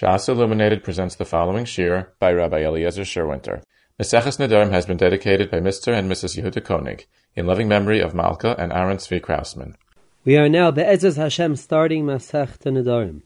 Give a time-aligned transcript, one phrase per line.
[0.00, 3.64] Shas Illuminated presents the following shiur by Rabbi Eliezer Sherwinter.
[3.98, 5.92] Meseches Nedarim has been dedicated by Mr.
[5.92, 6.40] and Mrs.
[6.40, 9.74] Yehuda Koenig in loving memory of Malka and Aaron Tzvi Krausman.
[10.24, 13.22] We are now Be'ezus Hashem starting Masechta Nedarim.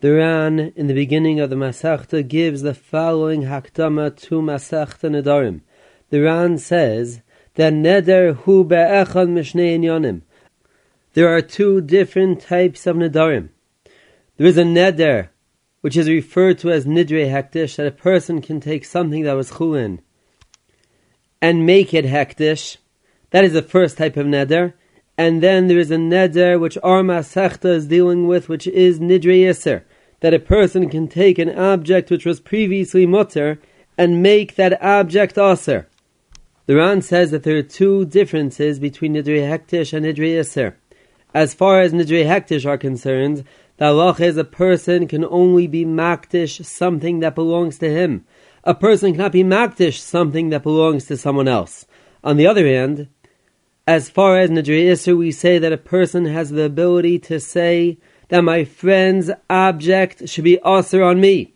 [0.00, 5.62] The Ran in the beginning of the Masechta gives the following Hakdama to Masechta Nedarim.
[6.10, 7.22] The Ran says
[7.56, 10.22] that Neder hu be'echad mishnei inyanim.
[11.14, 13.48] There are two different types of Nedarim.
[14.36, 15.28] There is a neder,
[15.80, 19.52] which is referred to as nidre hektish, that a person can take something that was
[19.52, 20.00] chulin
[21.40, 22.76] and make it hektish.
[23.30, 24.74] That is the first type of neder.
[25.16, 29.40] And then there is a neder which Arma Masechta is dealing with, which is nidre
[29.44, 29.84] yiser,
[30.20, 33.58] that a person can take an object which was previously mutter
[33.96, 35.88] and make that object aser.
[36.66, 40.74] The Ran says that there are two differences between nidre hektish and nidre yiser.
[41.32, 43.44] As far as nidre hektish are concerned,
[43.78, 48.24] the halach is a person can only be makdish something that belongs to him.
[48.64, 51.86] A person cannot be makdish something that belongs to someone else.
[52.24, 53.08] On the other hand,
[53.86, 57.98] as far as Nadri Isser, we say that a person has the ability to say
[58.28, 61.54] that my friend's object should be usher on me.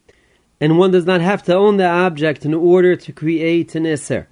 [0.60, 4.26] And one does not have to own the object in order to create an Isser.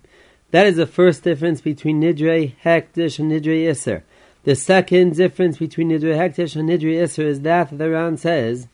[0.51, 4.03] That is the first difference between Nidre Hektish and Nidre Isser.
[4.45, 8.69] The second difference between Nidre Hektish and Nidre Isser is that the Ran says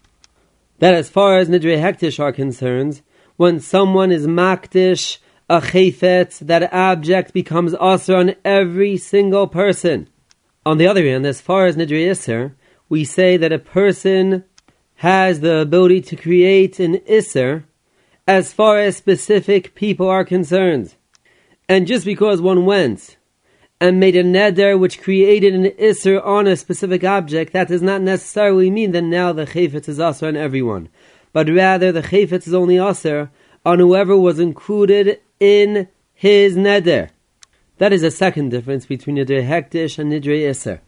[0.78, 3.00] that as far as Nidre Hektish are concerned,
[3.36, 10.08] when someone is Maktish, a chayfet, that object becomes Asr on every single person.
[10.66, 12.52] On the other hand, as far as Nidre Isser,
[12.88, 14.44] we say that a person
[14.96, 17.64] has the ability to create an Isser
[18.26, 20.94] as far as specific people are concerned.
[21.68, 23.16] And just because one went
[23.80, 28.00] and made a neder which created an isser on a specific object, that does not
[28.00, 30.88] necessarily mean that now the chayfetz is aser on everyone,
[31.32, 33.30] but rather the chayfetz is only aser
[33.64, 37.10] on whoever was included in his neder.
[37.78, 40.80] That is a second difference between neder hektish and neder isser.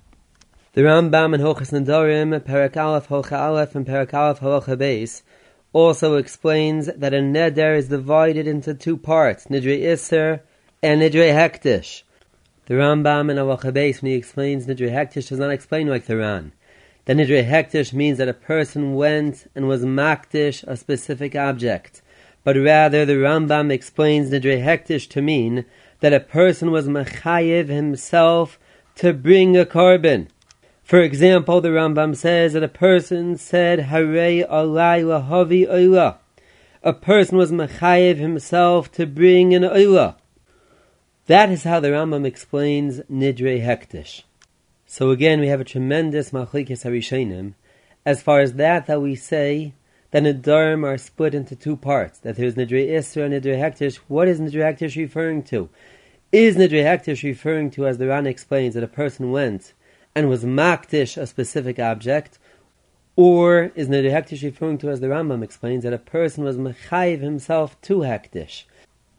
[0.72, 5.22] The Rambam in Hochas Nedarim, Perak Aleph, Hocha Aleph, and Perak Aleph, Halacha Beis,
[5.72, 10.40] also explains that a neder is divided into two parts, nidre isser
[10.82, 12.02] and nidre hektish.
[12.66, 16.16] The Rambam in Halacha Beis, when he explains Nidre Hektish, does not explain like the
[16.16, 16.50] Ran.
[17.04, 22.02] The Nidre Hektish means that a person went and was maktish a specific object.
[22.42, 25.64] But rather, the Rambam explains Nidre Hektish to mean
[26.00, 28.58] that a person was mechayiv himself
[28.96, 30.26] to bring a korban.
[30.82, 36.16] For example, the Rambam says that a person said, Hare alai lahavi oila.
[36.82, 40.16] A person was mechayiv himself to bring an oila.
[41.26, 44.22] That is how the Rambam explains Nidre Hektish.
[44.86, 47.54] So again, we have a tremendous Machlekes Harishonim
[48.04, 49.74] as far as that that we say
[50.12, 52.20] that Nidarim are split into two parts.
[52.20, 53.96] That there's Nidre Isra and Nidre Hektish.
[54.06, 55.68] What is Nidre Hektish referring to?
[56.30, 59.72] Is Nidre Hektish referring to, as the Ran explains, that a person went
[60.14, 62.38] and was maktish a specific object,
[63.16, 67.20] or is Nidre Hektish referring to, as the Rambam explains, that a person was mechayiv
[67.20, 68.62] himself to Hektish?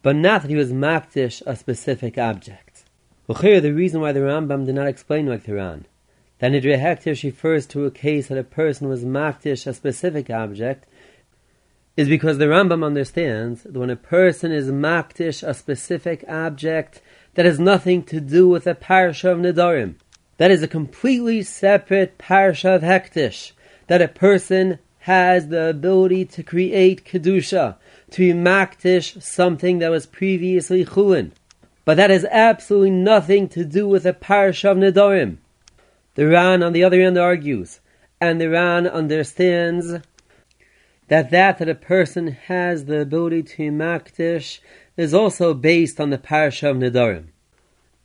[0.01, 2.83] But not that he was makdish a specific object.
[3.27, 5.85] Well, here the reason why the Rambam did not explain like the Ran,
[6.39, 10.85] that Nidre Hektish refers to a case that a person was makdish a specific object,
[11.97, 17.01] is because the Rambam understands that when a person is makdish a specific object
[17.33, 19.95] that has nothing to do with a parsha of Nidarim,
[20.37, 23.51] that is a completely separate parsha of Hektish,
[23.87, 27.75] that a person has the ability to create kedusha,
[28.12, 31.31] to be maktish something that was previously chulin.
[31.85, 35.38] But that has absolutely nothing to do with a parish of Nedarim.
[36.16, 37.79] The Ran, on the other hand, argues,
[38.19, 40.01] and the Ran understands
[41.07, 44.59] that that that a person has the ability to maktish
[44.97, 47.28] is also based on the parish of Nedarim.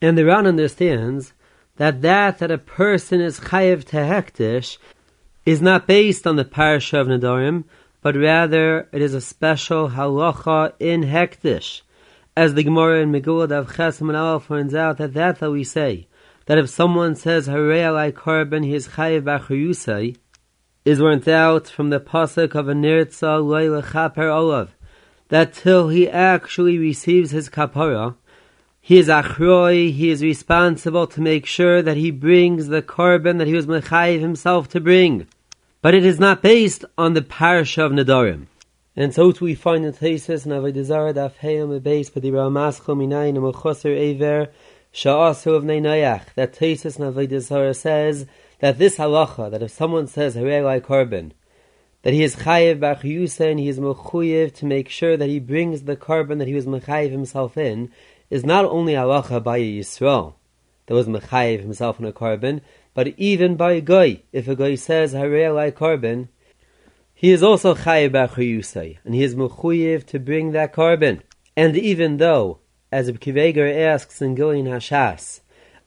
[0.00, 1.32] And the Ran understands
[1.76, 4.78] that that that a person is chayiv to hektish
[5.44, 7.64] is not based on the parish of Nedarim,
[8.02, 11.80] but rather it is a special halacha in hektish.
[12.36, 16.08] As the Gemara in Megillah and Aleph finds out that that's how we say
[16.46, 20.16] that if someone says Harei alai korban he is chayiv b'achayusai
[20.84, 24.74] is learnt out from the pasuk of a loy lechaper olav
[25.28, 28.16] that till he actually receives his kapara
[28.80, 33.46] he is achroi, he is responsible to make sure that he brings the korban that
[33.46, 35.28] he was mechayiv himself to bring
[35.82, 38.46] but it is not based on the parish of Nadarim.
[38.94, 43.36] And so too we find in Tesis and Avodah Daf Heyam Beis Padira Maschel Minayin
[43.36, 44.52] and Mechoser Ever
[44.94, 48.26] Sha'asu of Neinayach that Tesis and Avodah says
[48.60, 51.32] that this halacha that if someone says Harei Korban
[52.02, 55.82] that he is chayiv b'achiyusa and he is mechuyev to make sure that he brings
[55.82, 57.90] the korban that he was mechayiv himself in,
[58.28, 60.34] is not only halacha by Yisrael
[60.86, 62.60] that was mechayiv himself in a korban,
[62.94, 64.22] but even by a guy.
[64.32, 66.28] If a guy says harei korban,
[67.14, 71.20] he is also chayiv b'achiyusa and he is mechuyev to bring that korban.
[71.56, 72.58] And even though,
[72.90, 75.40] as Akiva Eiger asks in Gilyon Hashas,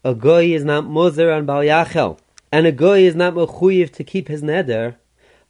[0.04, 2.19] a guy is not muzer on Bal Yachel,
[2.52, 4.96] and a guy is not mechuyev to keep his neder,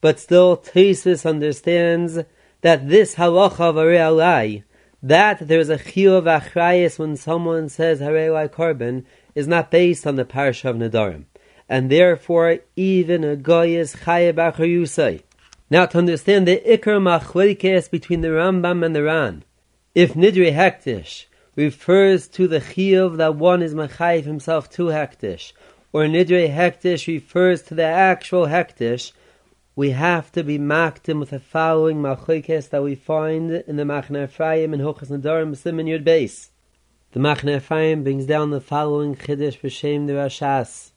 [0.02, 2.20] but still Tesis understands
[2.62, 4.64] that this halacha of alai,
[5.04, 9.04] that there is a chiyuv achrayis when someone says harei korban,
[9.36, 11.26] is not based on the parsha of Nadarim,
[11.68, 15.24] and therefore even a goy is chayev achrayusai.
[15.70, 19.44] Now to understand the ikar machlekes between the Rambam and the Ran,
[19.96, 21.26] if nidri hektish
[21.56, 25.54] refers to the chiyuv that one is machayev himself to hektish,
[25.92, 29.12] or nidri hektish refers to the actual hektish,
[29.76, 34.24] we have to be makdim with the following machlekes that we find in the Machne
[34.24, 36.50] Ephraim and Hochas Nadarim Siman Yud Beis.
[37.12, 40.92] The Machne Ephraim brings down the following chiddush b'shem the Rashas,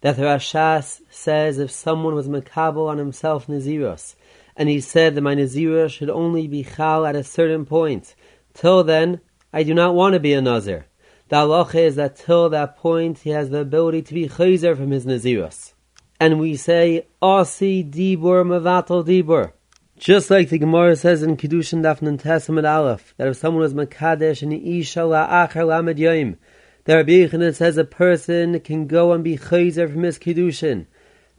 [0.00, 4.14] that the Rashas says if someone was makabel on himself Naziros,
[4.56, 8.14] and he said that my Nazirah should only be chal at a certain point,
[8.54, 9.20] till then
[9.52, 10.86] I do not want to be a Nazir.
[11.28, 14.90] The halacha is that till that point he has the ability to be chayzer from
[14.90, 15.72] his Naziros
[16.20, 19.52] and we say Asi Dibur Mavatal Dibur.
[19.98, 24.42] Just like the Gemara says in Kiddushin Dafnan Testament Aleph, that if someone was Makadesh
[24.42, 26.36] and Isha La'achar Lamed Yoim,
[26.88, 30.86] the Rabbi Yochanan says a person can go and be Chayzer from his Kiddushin.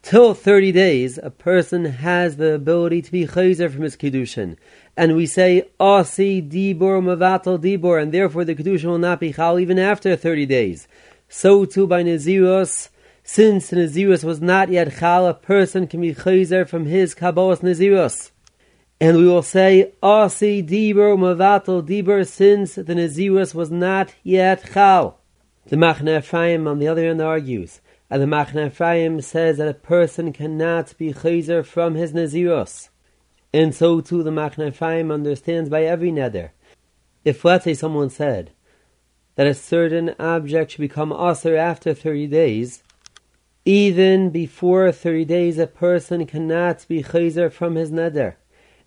[0.04, 4.58] Till 30 days, a person has the ability to be Chayzer from his Kiddushin.
[4.96, 9.60] And we say, Asi Dibur Mavatal Dibur, and therefore the Kiddushin will not be Chal
[9.60, 10.88] even after 30 days.
[11.30, 12.90] So too by Naziros,
[13.24, 18.30] since Nazirus was not yet Chal, a person can be Chayzer from his Kabbalas Nazirus.
[19.02, 25.19] And we will say, Asi Dibur Mavatal Dibur, since the Nazirus was not yet Chal.
[25.68, 29.74] The Machne Ephraim, on the other hand, argues, and the Machne Ephraim says that a
[29.74, 32.90] person cannot be Chayzer from his Nazirus.
[33.54, 36.54] And so too the Machne Ephraim understands by every nether.
[37.24, 38.52] If, let's say, someone said
[39.36, 42.84] that a certain object should become Aser after 30 days,
[43.66, 48.36] even before 30 days, a person cannot be chayzer from his neder.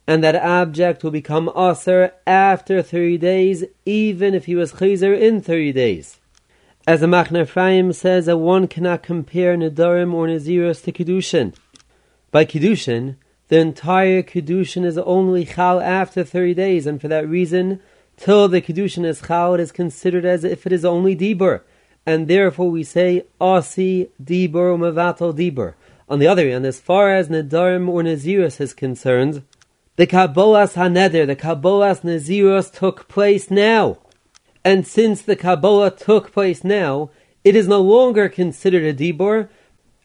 [0.07, 5.41] And that object will become aser after 30 days, even if he was chayzer in
[5.41, 6.19] 30 days.
[6.87, 11.55] As the Machne Ephraim says that one cannot compare Nedarim or Naziros to Kedushin.
[12.31, 13.17] By Kedushin,
[13.49, 17.81] the entire Kedushin is only Chal after 30 days, and for that reason,
[18.17, 21.61] till the Kedushin is Chal, it is considered as if it is only Dibur
[22.07, 25.75] and therefore we say Asi Dibur Mavatal Dibur.
[26.09, 29.43] On the other hand, as far as Nedarim or Naziris is concerned,
[29.97, 33.99] the Kabbalas Haneder, the Kabbalas Naziros took place now.
[34.65, 37.11] And since the Kabbalah took place now,
[37.43, 39.49] it is no longer considered a Dibur,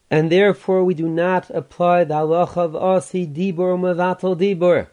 [0.09, 4.87] and therefore we do not apply the halacha of Asi Dibur Mavatal Dibur.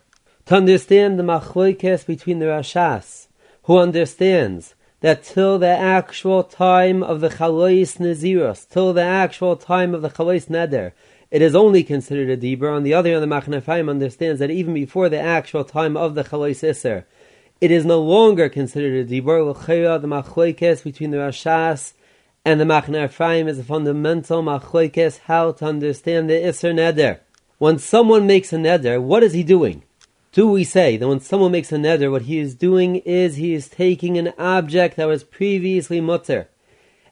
[0.46, 3.28] To understand the machloikes between the Rashas,
[3.62, 9.94] who understands that till the actual time of the Chalois Naziros, till the actual time
[9.94, 10.93] of the Chalois Neder,
[11.31, 12.75] it is only considered a Dibur.
[12.75, 16.14] On the other hand, the Machne Ephraim understands that even before the actual time of
[16.14, 17.04] the Chalois Isser,
[17.61, 19.46] it is no longer considered a Dibur.
[19.46, 21.94] L'chayra, the Machloikes between the Rashas
[22.44, 27.20] and the Machne Ephraim is a fundamental Machloikes how to understand the Isser Neder.
[27.58, 29.84] When someone makes a Neder, what is he doing?
[30.34, 33.54] do we say that when someone makes a neder, what he is doing is he
[33.54, 36.49] is taking an object that was previously mutter,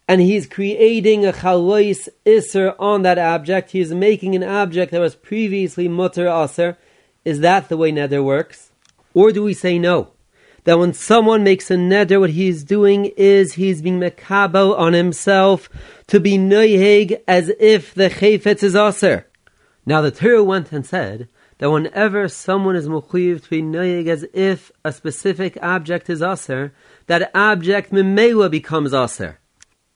[0.08, 3.70] and he is creating a chalois iser on that object.
[3.70, 6.76] He is making an object that was previously mutter aser.
[7.24, 8.72] Is that the way neder works?
[9.14, 10.08] Or do we say no?
[10.64, 14.78] That when someone makes a neder, what he is doing is he is being mekabel
[14.78, 15.68] on himself
[16.06, 19.26] to be noiheg as if the chayfetz is aser.
[19.84, 21.28] Now the Torah went and said
[21.58, 26.72] that whenever someone is mukhyiv to be noyeg as if a specific object is aser,
[27.06, 29.40] that object memela becomes aser.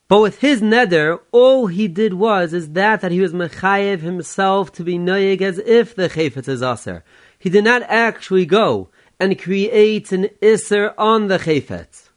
[0.09, 4.73] But with his neder, all he did was is that that he was mechayev himself
[4.73, 7.05] to be noyeg as if the chayfetz is aser.
[7.39, 12.09] He did not actually go and create an iser on the chayfetz.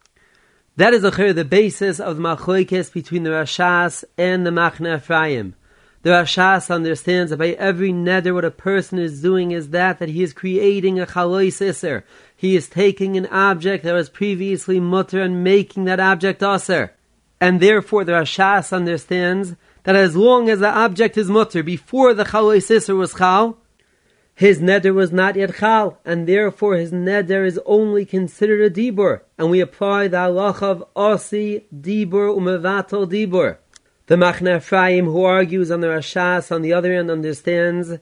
[0.76, 5.54] That is the basis of the machoikes between the Rashas and the Machne Ephraim.
[6.02, 10.08] The Rashas understands that by every neder what a person is doing is that that
[10.08, 12.04] he is creating a chalois iser.
[12.34, 16.94] He is taking an object that was previously mutter and making that object aser.
[17.38, 22.24] And therefore the Rashas understands that as long as the object is mutter before the
[22.24, 23.58] chalois iser was chal,
[24.40, 29.20] his neder was not yet chal, and therefore his neder is only considered a dibur,
[29.36, 33.58] and we apply the halach of osi dibur umevatel dibur.
[34.06, 37.98] The Machne Ephraim, who argues on the Rashas, on the other hand, understands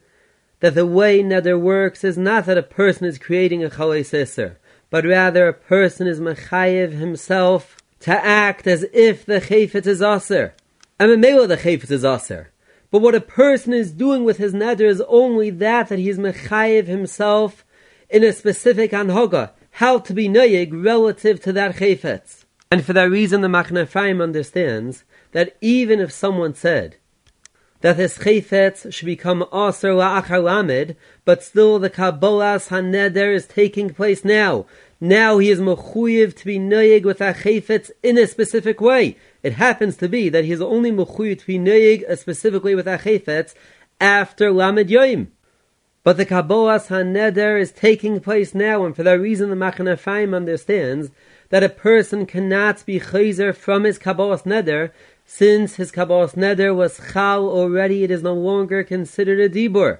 [0.61, 4.59] that the way neder works is not that a person is creating a chalei siser,
[4.91, 10.55] but rather a person is mechayev himself to act as if the chayfet is aser.
[11.01, 12.53] And the chayfet is aser.
[12.91, 16.19] But what a person is doing with his neder is only that that he is
[16.19, 17.65] mechayev himself
[18.09, 22.45] in a specific anhoga, how to be noyeg relative to that chayfetz.
[22.71, 26.97] And for that reason, the Machne Ephraim understands that even if someone said
[27.81, 33.91] that his chayfetz should become aser la'achar lamed, but still the kabbalas haneder is taking
[33.91, 34.67] place now.
[35.01, 39.17] Now he is mechuyev to be noyeg with a chayfetz in a specific way.
[39.43, 43.55] It happens to be that he is only be noyeg specifically with a chayfetz
[44.01, 45.29] after Lamed Yoim.
[46.03, 50.33] But the Kabbalas HaNeder is taking place now, and for that reason the Machne Ephraim
[50.33, 51.11] understands
[51.51, 54.91] that a person cannot be chayzer from his Kabbalas Neder,
[55.25, 59.99] since his Kabbalas Neder was chal already, it is no longer considered a Dibur.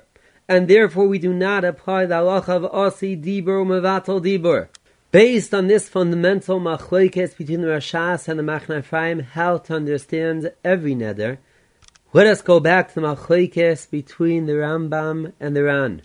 [0.49, 4.69] And therefore we do not apply the halach of Asi Dibur Mevatel Dibur.
[5.11, 10.53] Based on this fundamental machlokes between the Rashas and the Machne Ephraim, how to understand
[10.63, 11.39] every neder,
[12.13, 16.03] let us go back to the machlokes between the Rambam and the Ran.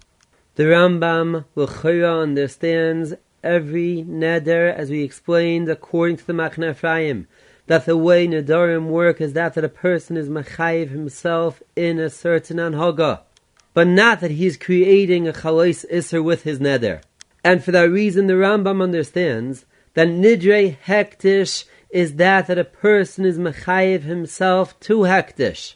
[0.56, 7.28] The Rambam L'chira understands every neder, as we explained, according to the Machne Ephraim,
[7.68, 12.10] that the way nedarim work is that that a person is machayiv himself in a
[12.10, 13.20] certain anhaga,
[13.74, 17.02] but not that he is creating a chalais iser with his neder.
[17.44, 23.26] And for that reason, the Rambam understands that nidre hektish is that that a person
[23.26, 25.76] is mechayiv himself to hektish.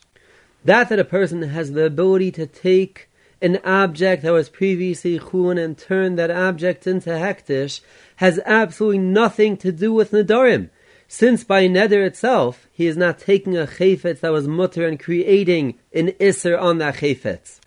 [0.66, 3.10] That that a person has the ability to take
[3.42, 7.82] an object that was previously chun and turn that object into hektish
[8.16, 10.70] has absolutely nothing to do with nedarim.
[11.08, 15.78] Since by neder itself, he is not taking a chayfetz that was mutter and creating
[15.94, 17.60] an iser on that chayfetz.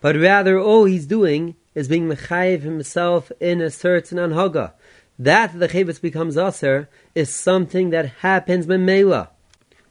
[0.00, 4.72] But rather all he's doing is being mechayiv himself in a certain anhaga.
[5.18, 9.28] That the chavetz becomes aser is something that happens memela.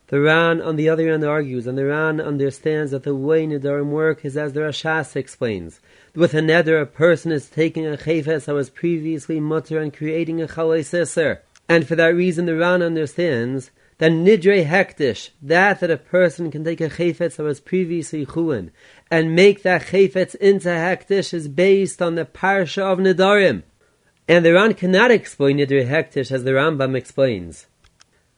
[0.07, 3.87] The Ran, on the other hand, argues, and the Ran understands that the way Nedarim
[3.87, 5.79] work is as the Rashas explains.
[6.13, 10.41] With a Neder, a person is taking a chayfetz that was previously mutter and creating
[10.41, 13.71] a chalei And for that reason, the Ran understands
[14.03, 18.69] that nidre hektish, that that a person can take a chayfetz that was previously chuin,
[19.09, 23.63] and make that chayfetz into hektish is based on the parsha of Nedarim.
[24.27, 27.67] And the Ran cannot explain Nidre Hektish as the Rambam explains.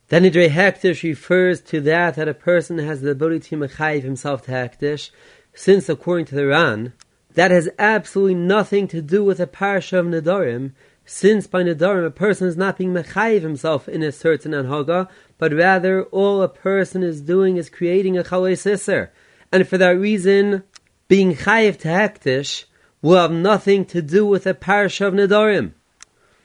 [0.10, 4.44] That Nidre Hektish refers to that that a person has the ability to mechayiv himself
[4.44, 5.10] to Hektish,
[5.56, 6.94] since according to the Ran,
[7.34, 10.74] that has absolutely nothing to do with the parsha of Nedarim,
[11.06, 15.08] since by Nedarim a person is not being mechayiv himself in a certain anhaga,
[15.38, 19.10] but rather all a person is doing is creating a chalei
[19.52, 20.64] and for that reason,
[21.08, 22.66] being chayiv to hektish
[23.02, 25.74] will have nothing to do with the parish of Nedarim.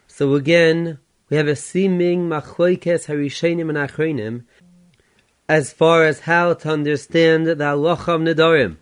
[0.07, 0.99] So again,
[1.29, 4.45] we have a seeming machloikes harishenim and Achrenim
[5.49, 8.76] as far as how to understand the halacha of Nedarim.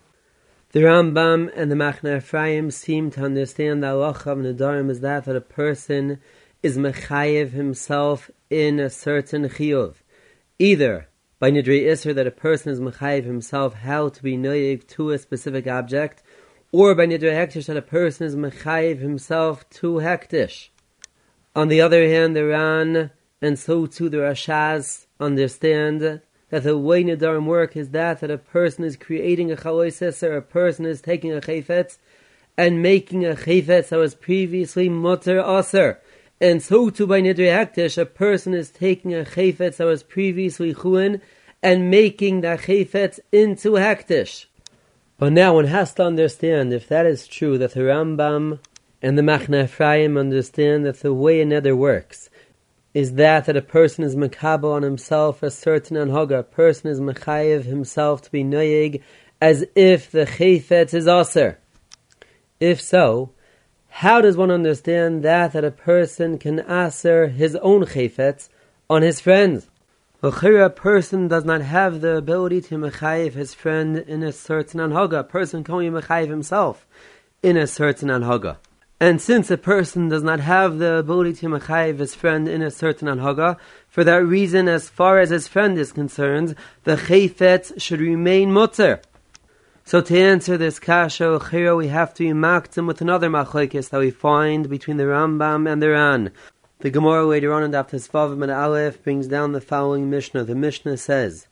[0.71, 5.25] The Rambam and the Machne Ephraim seem to understand the halacha of Nedarim as that
[5.25, 6.19] that a person
[6.61, 9.95] is mechayiv himself in a certain chiyuv,
[10.59, 11.07] either
[11.39, 15.17] by Nidri Isser that a person is Mechayiv himself how to be Noyeg to a
[15.17, 16.21] specific object,
[16.71, 20.69] or by Nidri Hektish that a person is Mechayiv himself to Hektish.
[21.55, 23.09] On the other hand, the Ran
[23.41, 28.37] and so too the Rashas understand that the way Nidarim work is that that a
[28.37, 31.97] person is creating a Chalois or a person is taking a Chayfetz
[32.57, 35.99] and making a Chayfetz that was previously Mutter Aser.
[36.41, 40.73] And so too by Nidri Hektish, a person is taking a chayfetz that was previously
[40.73, 41.19] chuin
[41.61, 44.45] and making the chayfetz into Haktish.
[45.17, 48.59] But now one has to understand if that is true, that the Rambam
[49.01, 52.28] and the Machne Ephraim understand that the way another works
[52.93, 56.99] is that that a person is makabel on himself a certain anhoga, a person is
[56.99, 59.01] mechayev himself to be noyig
[59.41, 61.59] as if the chayfetz is aser.
[62.59, 63.31] If so,
[63.89, 68.49] how does one understand that that a person can aser his own chayfetz
[68.89, 69.67] on his friends?
[70.21, 75.19] A person does not have the ability to mechayev his friend in a certain anhaga.
[75.19, 76.85] A person can only mechayiv himself
[77.41, 78.57] in a certain anhaga.
[79.01, 82.69] And since a person does not have the ability to mechayiv his friend in a
[82.69, 86.53] certain anhaga, for that reason, as far as his friend is concerned,
[86.83, 88.99] the chayfetz should remain mutter.
[89.85, 94.11] So to answer this kasha here we have to be with another machlekes that we
[94.11, 96.31] find between the Rambam and the Ran.
[96.79, 100.43] The Gemara later on in Daftas Vavim and Aleph brings down the following Mishnah.
[100.43, 101.47] The Mishnah says,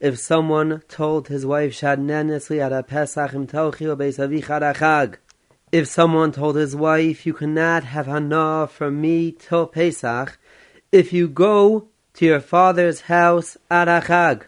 [0.00, 5.16] if someone told his wife Shad Nenesli at a Pesach im Achag,
[5.72, 10.38] if someone told his wife, you cannot have hana from me till Pesach,
[10.92, 14.42] if you go to your father's house at Achag,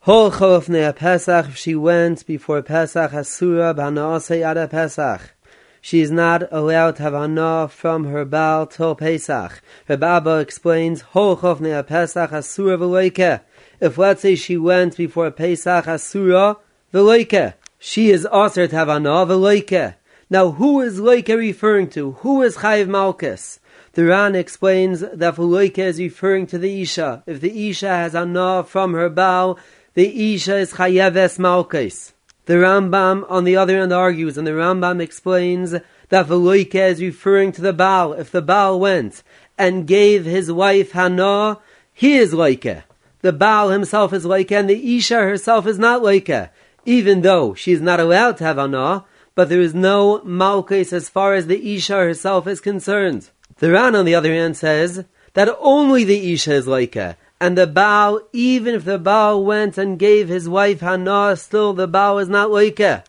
[0.00, 5.32] Hol Cholofnei Pesach, if she went before Pesach, Asura B'Hanaasei Ada Pesach.
[5.80, 9.62] She is not allowed to have Hana from her Baal till Pesach.
[9.88, 13.42] Rebaba explains, Hol Cholofnei Pesach, Asura V'Loike.
[13.80, 16.56] If let's say she went before Pesach, Asura
[16.92, 17.54] V'Loike.
[17.78, 19.94] She is also to have Hana V'Loike.
[20.30, 22.12] Now, who is Loike referring to?
[22.20, 23.60] Who is Chayiv Malkus?
[23.92, 27.22] The Ran explains that V'Loike is referring to the Isha.
[27.26, 29.56] If the Isha has Hana from her bow,
[29.94, 32.12] the Isha is Chayeves Malkes.
[32.44, 35.70] The Rambam, on the other hand, argues, and the Rambam explains
[36.10, 38.12] that Veloike is referring to the Baal.
[38.12, 39.22] If the Baal went
[39.56, 41.58] and gave his wife Hana,
[41.94, 42.82] he is Loike.
[43.22, 46.50] The Baal himself is Loike, and the Isha herself is not Loike,
[46.84, 49.06] even though she is not allowed to have Hana,
[49.38, 53.30] but there is no Malkes as far as the Isha herself is concerned.
[53.58, 55.04] The Ran, on the other hand, says
[55.34, 59.96] that only the Isha is Loike, and the Baal, even if the Baal went and
[59.96, 63.04] gave his wife Hana, still the Baal is not Loike.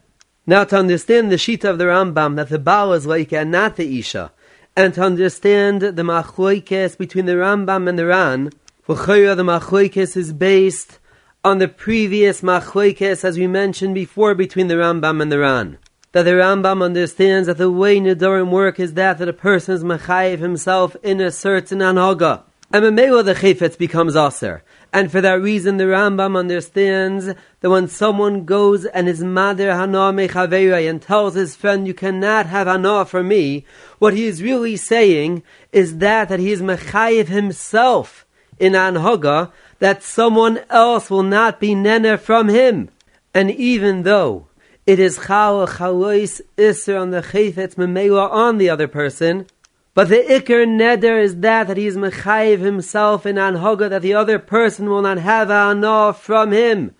[0.45, 3.75] Now to understand the Shita of the Rambam, that the Baal is Loike and not
[3.75, 4.31] the Isha,
[4.77, 8.51] and to understand the Machloikes between the Rambam and the Ran,
[8.87, 10.99] V'chayra the Machloikes is based
[11.43, 15.79] on the previous Machloikes, as we mentioned before, between the Rambam and the Ran.
[16.11, 19.83] That the Rambam understands that the way Nidorim work is that that a person is
[19.83, 22.43] Machayev himself in a certain Anhaga.
[22.71, 24.63] And Mamela the Chayfetz becomes Aser.
[24.91, 27.27] And for that reason, the Rambam understands
[27.61, 32.47] that when someone goes and is Mader Hana Mechaverai and tells his friend, you cannot
[32.47, 33.65] have Hana for me,
[33.99, 38.25] what he is really saying is that, that he is Mechayev himself
[38.59, 42.89] in Anhaga, that someone else will not be Nenner from him.
[43.33, 44.47] And even though
[44.89, 49.45] it is Chal Chalois Isser on the Chayfetz Mamela on the other person,
[49.93, 54.15] but the Iker Neder is that that he is Mechayiv himself in Anhoga that the
[54.15, 56.95] other person will not have Anah from him.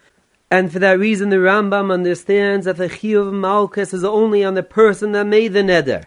[0.52, 4.62] And for that reason the Rambam understands that the Chiyuv Malkus is only on the
[4.62, 6.06] person that made the Neder.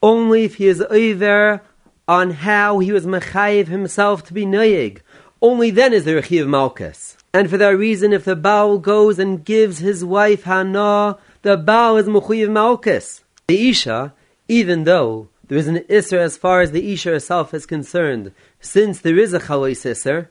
[0.00, 1.62] Only if he is over
[2.06, 5.00] on how he was Mechayiv himself to be Noyeg.
[5.42, 7.13] Only then is there a Chiyuv Malkus.
[7.34, 11.96] And for that reason, if the Baal goes and gives his wife Hana, the Baal
[11.96, 13.22] is Mechayiv Malkus.
[13.48, 14.14] The Isha,
[14.46, 19.00] even though there is an Isser as far as the Isha herself is concerned, since
[19.00, 20.28] there is a Chalois Isser,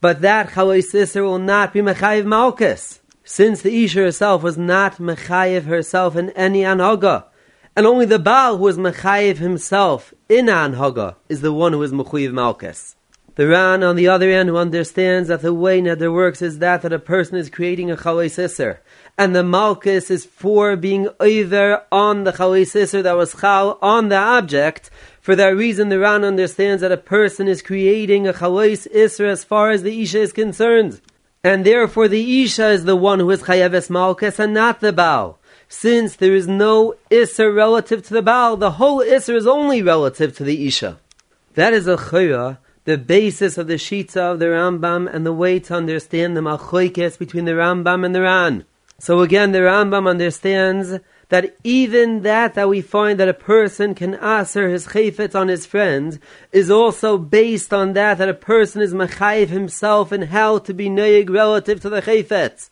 [0.00, 4.98] but that Chalois Isser will not be Mechayiv Malkus, since the Isha herself was not
[4.98, 7.24] Mechayiv herself in any Anhaga,
[7.74, 11.90] and only the Baal who is Mechayiv himself in Anhaga is the one who is
[11.90, 12.94] Mechayiv Malkus.
[13.36, 16.82] The Ran, on the other end, who understands that the way Neder works is that
[16.82, 18.78] that a person is creating a Isser,
[19.18, 24.16] and the Malchus is for being over on the Chalisisr that was Chal on the
[24.16, 24.88] object.
[25.20, 29.42] For that reason, the Ran understands that a person is creating a Chalis Isra as
[29.42, 31.00] far as the Isha is concerned.
[31.42, 35.40] And therefore, the Isha is the one who is Chayeves Malchus and not the Baal.
[35.68, 40.36] Since there is no Isser relative to the Baal, the whole Isser is only relative
[40.36, 40.98] to the Isha.
[41.54, 45.58] That is a Chayah the basis of the Shita of the Rambam and the way
[45.60, 48.64] to understand the Malchoikes between the Rambam and the Ran.
[48.98, 54.14] So again, the Rambam understands that even that that we find that a person can
[54.16, 56.18] answer his chayfetz on his friend
[56.52, 60.88] is also based on that that a person is machayev himself and how to be
[60.88, 62.68] neig relative to the chayfetz.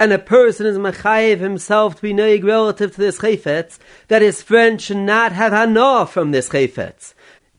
[0.00, 4.42] And a person is machayev himself to be neig relative to this chayfetz, that his
[4.42, 7.14] friend should not have hana from this chayfetz.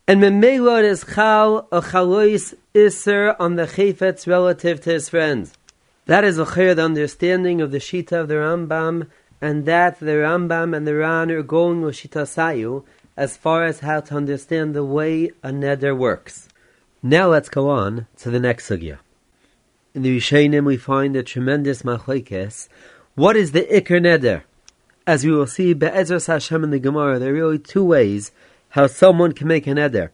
[0.10, 5.54] And memela is chal a chalois iser on the chayfetz relative to his friends.
[6.08, 9.06] That is a the understanding of the Shita of the Rambam,
[9.40, 13.82] and that the Rambam and the Ran are going with Shita Sayu as far as
[13.82, 16.50] how to understand the way a neder works.
[17.04, 18.98] Now let's go on to the next sugya.
[19.94, 22.68] In the Rishonim we find a tremendous machlekes.
[23.14, 24.42] What is the ikr neder?
[25.06, 28.32] As we will see, Be'ezras Hashem in the Gemara, there are really two ways
[28.70, 30.10] how someone can make a neder.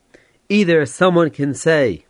[0.50, 2.06] Either someone can say,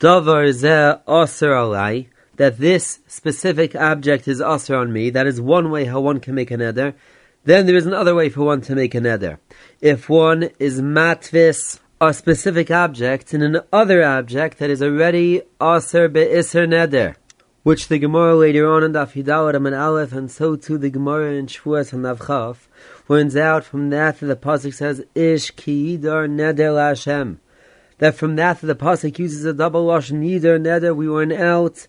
[0.00, 5.10] Davar zeh aser alai, that this specific object is usher on me.
[5.10, 6.94] That is one way how one can make a neder.
[7.44, 9.38] Then there is another way for one to make a neder.
[9.80, 16.08] If one is matvis a specific object in an other object that is already aser
[16.08, 17.14] be'isr neder.
[17.62, 21.34] which the Gemara later on in Daf Yidalad and Aleph, and so too the Gemara
[21.34, 22.56] in Shavuos and Navchaf,
[23.08, 27.40] learns out from that that the pasuk says Ish ki yidar neder Hashem.
[27.98, 31.86] That from that that the pasuk uses a double lashon yidar neder, we learn out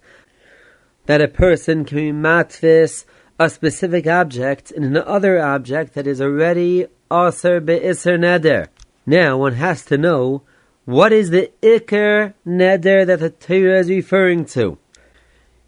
[1.05, 3.05] that a person can be matvis
[3.39, 8.67] a specific object in another object that is already aser be'isr neder.
[9.05, 10.43] Now one has to know
[10.85, 14.77] what is the ikr neder that the Torah is referring to.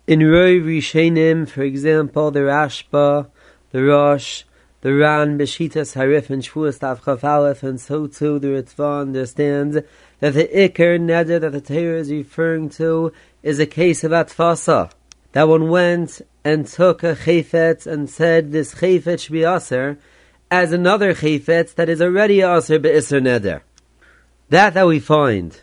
[0.07, 3.27] In Roi Rishenim, for example, the Rashba,
[3.71, 4.43] the Rosh,
[4.85, 9.79] the Ran, Beshitas Harif, and Shvuas Tav Aleph, and so too the Ritva understands
[10.19, 14.91] that the Iker Neder that the Torah is referring to is a case of Atfasa.
[15.31, 19.97] That one went and took a Chayfetz and said this Chayfetz should be Aser
[20.51, 23.61] as another Chayfetz that is already Aser Be'isr Neder.
[24.49, 25.59] That that we find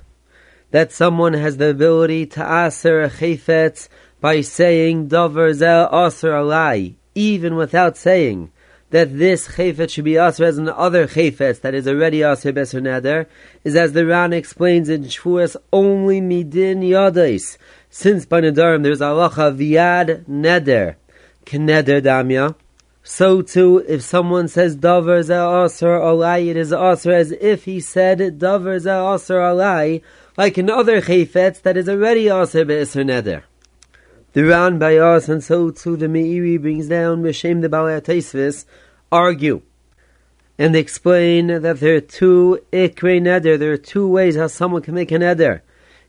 [0.73, 3.89] that someone has the ability to Aser a Chayfetz
[4.21, 8.51] by saying Dover Zel Aser Alai, even without saying
[8.93, 12.81] that this chayfet should be aser as an other chayfet that is already aser beser
[12.81, 13.27] neder,
[13.65, 17.57] is as the Ran explains in Shvuas only midin yadais.
[17.89, 20.97] Since by nedarim there's alacha viad neder,
[21.47, 22.55] keneder damya.
[23.03, 27.81] So too, if someone says davar za aser alai, it is aser as if he
[27.81, 30.03] said davar za aser alai,
[30.37, 33.43] like in other chayfet that is already aser beser neder.
[34.35, 38.65] The Ran by us and so too the Meiri brings down Meshem the Balei Taisvis
[39.11, 39.61] argue
[40.59, 43.59] and explain that there are two ikre neder.
[43.59, 45.61] There are two ways how someone can make an neder.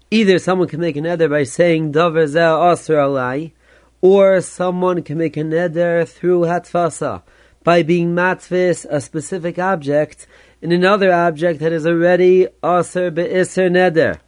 [0.10, 3.52] Either someone can make an neder by saying davar zeh aser alai,
[4.00, 7.24] or someone can make a neder through hatfasa
[7.66, 10.28] by being matvis a specific object
[10.62, 14.20] in another object that is already aser be'iser neder.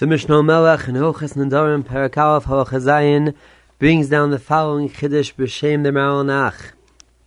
[0.00, 3.34] The Mishnah Melech in Hilchas Nedarim Parakalaf Halachazayin
[3.78, 6.72] brings down the following Chiddush b'Shem the Maranach.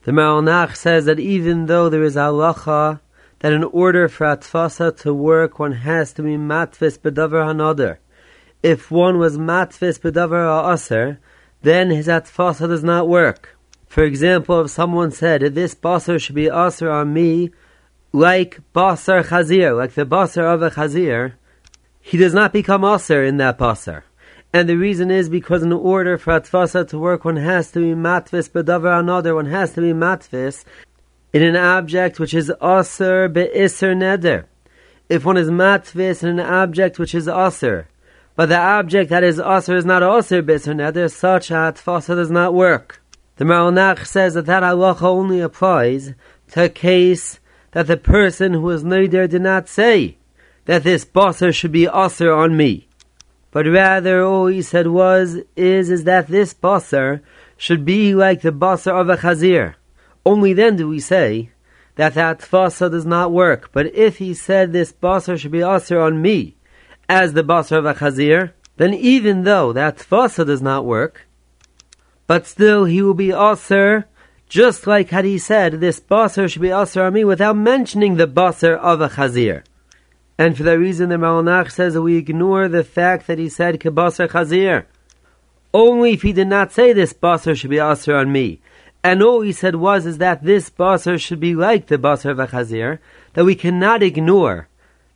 [0.06, 3.00] The Maranach says that even though there is halacha
[3.42, 8.00] that in order for atfasa to work, one has to be matvis bedavar hanader.
[8.64, 11.20] If one was matvis bedavar ha'aser,
[11.62, 13.56] then his atfasa does not work.
[13.86, 17.52] For example, if someone said, this basar should be aser on me,
[18.12, 21.34] like basar chazir, like the basar of a chazir,
[22.06, 24.04] he does not become aser in that basar.
[24.52, 27.96] And the reason is because in order for atfasa to work, one has to be
[27.96, 29.34] matvis bedavar another.
[29.34, 30.66] One has to be matvis
[31.32, 34.44] in an object which is aser beiser neder.
[35.08, 37.88] If one is matvis in an object which is aser,
[38.36, 42.54] but the object that is aser is not aser beiser neder, such atfasa does not
[42.54, 43.02] work.
[43.38, 46.14] The Maranach says that that halacha only applies
[46.52, 47.40] to a case
[47.72, 50.18] that the person who is neder did not say
[50.66, 52.88] that this basar should be aser on me.
[53.52, 57.22] But rather all he said was, is, is that this basar
[57.58, 59.76] should be like the basar of a chazir.
[60.26, 61.52] Only then do we say
[61.96, 63.70] that that tfasa does not work.
[63.72, 66.56] But if he said this basar should be aser on me,
[67.08, 71.28] as the basar of a chazir, then even though that tfasa does not work,
[72.26, 74.06] but still he will be aser
[74.50, 78.28] just like had he said, this basar should be aser on me without mentioning the
[78.28, 79.64] basar of a chazir.
[80.38, 83.80] And for that reason, the Maranach says that we ignore the fact that he said
[83.80, 84.86] kibasar chazir.
[85.74, 88.60] Only if he did not say this basar should be aser on me.
[89.04, 92.40] And all he said was is that this basar should be like the basar of
[92.40, 93.00] a chazir,
[93.34, 94.68] that we cannot ignore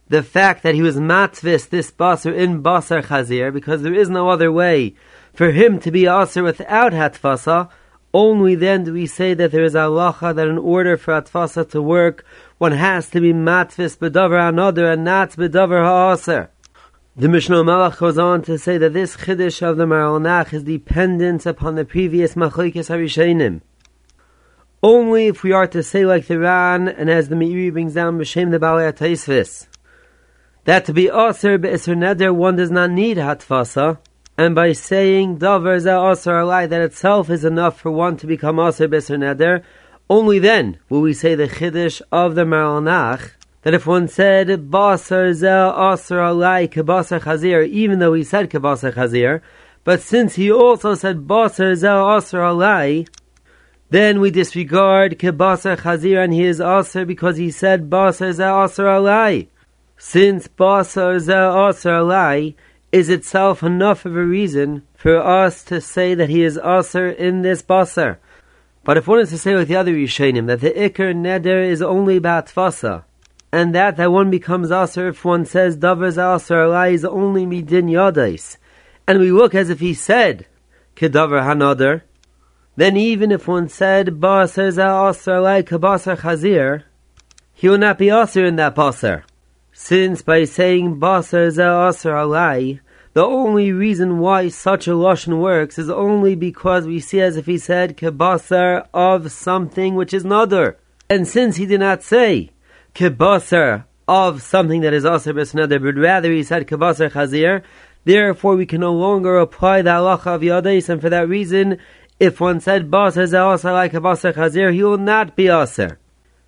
[0.10, 4.30] the fact that he was matvis this basar in basar chazir, because there is no
[4.30, 4.94] other way
[5.34, 7.70] for him to be aser without hatfasa,
[8.18, 11.70] only then do we say that there is a halacha that in order for atfasa
[11.70, 12.26] to work,
[12.58, 16.50] one has to be matvis bedavar another and not bedavar ha'aser.
[17.16, 21.46] The Mishnah Melech goes on to say that this chiddush of the Maranach is dependent
[21.46, 23.62] upon the previous machlekes harishenim.
[24.82, 28.18] Only if we are to say like the Ran and as the Meiri brings down
[28.18, 29.68] b'shem the Balei Taisvis,
[30.64, 34.00] that to be aser be'isr neder one does not need hatfasa,
[34.38, 38.88] and by saying davar ze alai that itself is enough for one to become aser
[38.88, 39.64] be'isr neder,
[40.10, 43.32] only then will we say the chiddush of the Maranach
[43.64, 48.94] that if one said basar zel asar alai kebasar chazir, even though he said kebasar
[48.94, 49.42] chazir,
[49.84, 53.08] but since he also said basar zel asar alai,
[53.90, 58.86] then we disregard kebasar chazir and he is asar because he said basar zel asar
[58.86, 59.48] alai.
[59.98, 62.56] Since basar zel asar alai
[62.92, 67.42] is itself enough of a reason for us to say that he is asar in
[67.42, 68.18] this basar.
[68.84, 71.82] But if one is to say with the other Rishonim that the Iker Neder is
[71.82, 73.04] only about Tfasa,
[73.52, 77.90] and that that one becomes Aser if one says Davers Aser Allah is only Midin
[77.90, 78.58] Yadais,
[79.06, 80.48] and we look as if he said
[80.96, 82.02] kedavar hanader,
[82.78, 86.84] then even if one said basar za like basar chazir,
[87.54, 89.24] he will not be aser in that basar.
[89.80, 92.80] Since by saying basar za alai,
[93.14, 97.46] the only reason why such a lashon works is only because we see as if
[97.46, 100.78] he said kebasar of something which is nother.
[101.12, 102.50] And since he did not say
[102.96, 107.62] kebasar of something that is also besneder, but rather he said kebasar chazir,
[108.04, 111.78] therefore we can no longer apply the halacha of yadais, and for that reason,
[112.20, 116.00] if one said basar also like kebasar chazir, he will not be aser.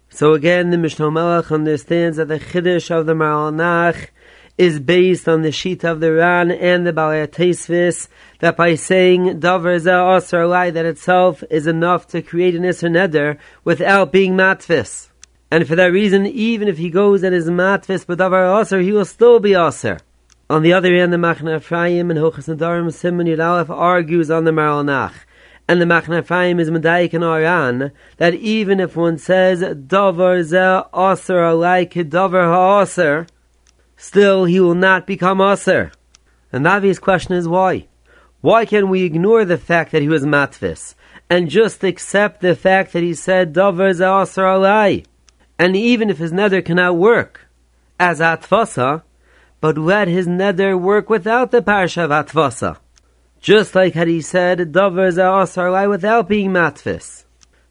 [0.10, 4.08] So again, the Mishnah Melech understands that the chiddush of the Maranach
[4.58, 9.40] is based on the sheet of the Ran and the Balei Tesvis, that by saying
[9.40, 15.10] Dover Zeh Lai that itself is enough to create an Isser Neder without being Matvis.
[15.50, 18.92] And for that reason, even if he goes and is Matvis but Dover Asar, he
[18.92, 20.00] will still be Asar.
[20.50, 24.52] On the other hand, the Machne Ephraim and Hochas Nadarim Simon Yud argues on the
[24.52, 25.14] Maranach.
[25.70, 31.38] And the Machna is Medaik and Aran, that even if one says Dover Zeh Asar
[31.38, 33.28] Alai Dover HaAsar,
[33.96, 35.92] still he will not become Aser.
[36.52, 37.86] And the obvious question is why?
[38.42, 40.96] Why can we ignore the fact that he was Matvis
[41.30, 45.06] and just accept the fact that he said Dover Aser Alai?
[45.60, 47.48] And even if his nether cannot work
[48.00, 49.04] as Atvasa,
[49.62, 52.78] but let his nether work without the parsha of Atvasa.
[53.40, 57.24] Just like had he said Dover Aser Alai without being Matvis.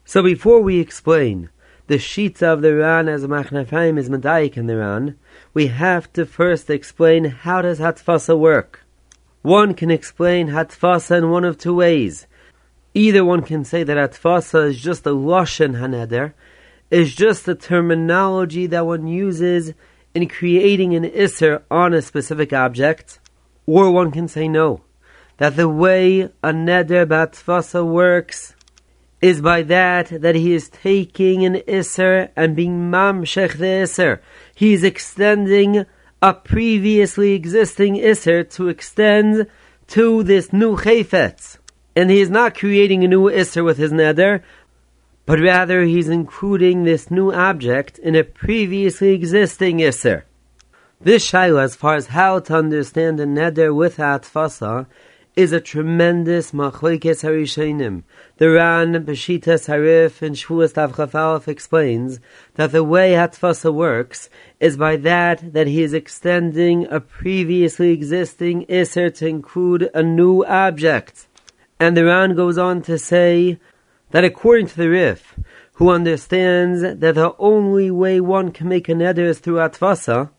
[0.03, 1.49] So before we explain
[1.85, 5.15] the sheets of the Ran as Machne Ephraim is Medayik in the Ran,
[5.53, 8.83] we have to first explain how does Hatfasa work.
[9.43, 12.25] One can explain Hatfasa in one of two ways.
[12.95, 16.33] Either one can say that Hatfasa is just a Lashon Haneder,
[16.89, 19.73] is just a terminology that one uses
[20.15, 23.19] in creating an Isser on a specific object,
[23.67, 24.81] or one can say no,
[25.39, 28.55] that the way a Neder Batfasa works
[29.21, 34.19] is by that that he is taking an Isser and being Mamshech the Isser.
[34.53, 35.85] He is extending
[36.21, 39.47] a previously existing Isser to extend
[39.87, 41.57] to this new Chayfetz.
[41.95, 44.43] And he is not creating a new Isser with his Neder,
[45.25, 50.23] but rather he's including this new object in a previously existing Isser.
[51.01, 54.85] This Shaila, as far as how to understand a Neder with Atfasa,
[55.39, 58.03] is a tremendous machlekes harishonim.
[58.39, 62.19] The Ran Beshitas Harif in Shvuas Tav explains
[62.55, 68.65] that the way Hatfasa works is by that that he is extending a previously existing
[68.69, 71.27] iser to include a new object.
[71.79, 73.61] And the Ran goes on to say
[74.11, 75.39] that according to the Rif,
[75.75, 80.31] who understands that the only way one can make a neder is through Atfasa,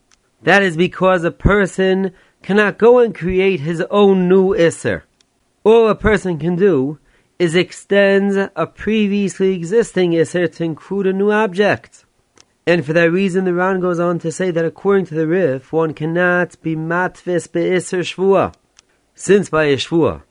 [0.43, 5.03] that is because a person cannot go and create his own new Isser.
[5.65, 6.99] All a person can do
[7.39, 12.05] is extend a previously existing Isser to include a new object.
[12.67, 15.73] And for that reason, the Ran goes on to say that according to the Rif,
[15.73, 18.55] one cannot be matvis be'isser shvua.
[19.15, 20.23] Since by a shvua,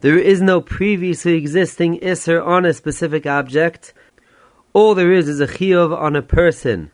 [0.00, 3.92] there is no previously existing isser on a specific object,
[4.72, 6.90] all there is is a chiyuv on a person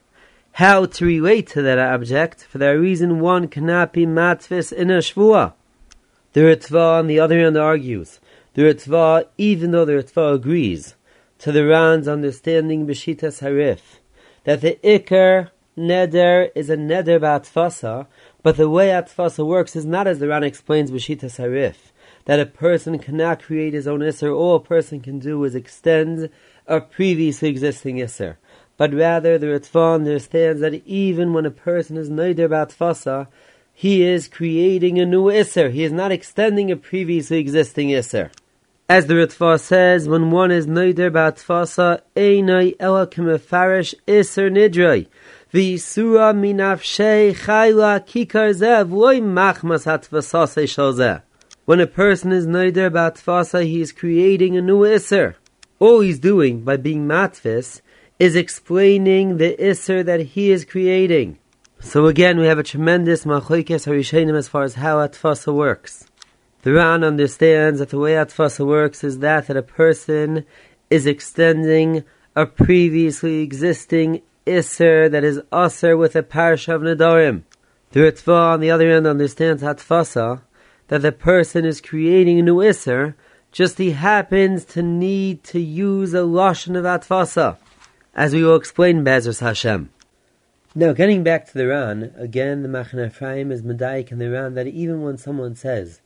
[0.52, 2.44] how to relate to that object.
[2.44, 5.54] For that reason, one cannot be matvis in a shvua.
[6.32, 8.20] The Ritva, on the other hand, argues.
[8.54, 10.94] The Ritva, even though the Ritva agrees
[11.38, 13.80] to the Ran's understanding Beshitas Harif,
[14.44, 18.06] that the Iker Neder is a Neder Ba'atfasa,
[18.42, 21.92] but the way Atfasa works is not as the Ran explains Beshitas Harif,
[22.26, 26.28] that a person cannot create his own Isser, all a person can do is extend
[26.66, 28.36] a previously existing Isser
[28.80, 33.26] but rather the Ritva understands that even when a person is neider batfasa,
[33.74, 35.70] he is creating a new Isser.
[35.70, 38.30] He is not extending a previously existing Isser.
[38.88, 45.08] As the Ritva says, when one is neider batfasa, einai ela kemefarish Isser nidroi.
[45.52, 51.20] V'isura minafshei chayla kikar zev loy machmas hatfasase shalzeh.
[51.66, 55.34] When a person is neider batfasa, he is creating a new Isser.
[55.78, 57.82] All he's doing by being matfis
[58.20, 61.38] is explaining the Isser that he is creating.
[61.80, 66.06] So again, we have a tremendous machoikes harishenim as far as how Atfasa works.
[66.60, 70.44] The Ran understands that the way Atfasa works is that that a person
[70.90, 72.04] is extending
[72.36, 77.44] a previously existing Isser that is Aser with a parish of Nadarim.
[77.92, 80.42] The Ritva, on the other hand, understands Atfasa
[80.88, 83.14] that the person is creating a new Isser,
[83.50, 87.56] just he happens to need to use a Lashon of Atfasa
[88.14, 89.90] as we will explain Bezos Hashem.
[90.74, 94.54] Now, getting back to the Ran, again, the Machne Ephraim is Medaik in the Ran
[94.54, 96.00] that even when someone says,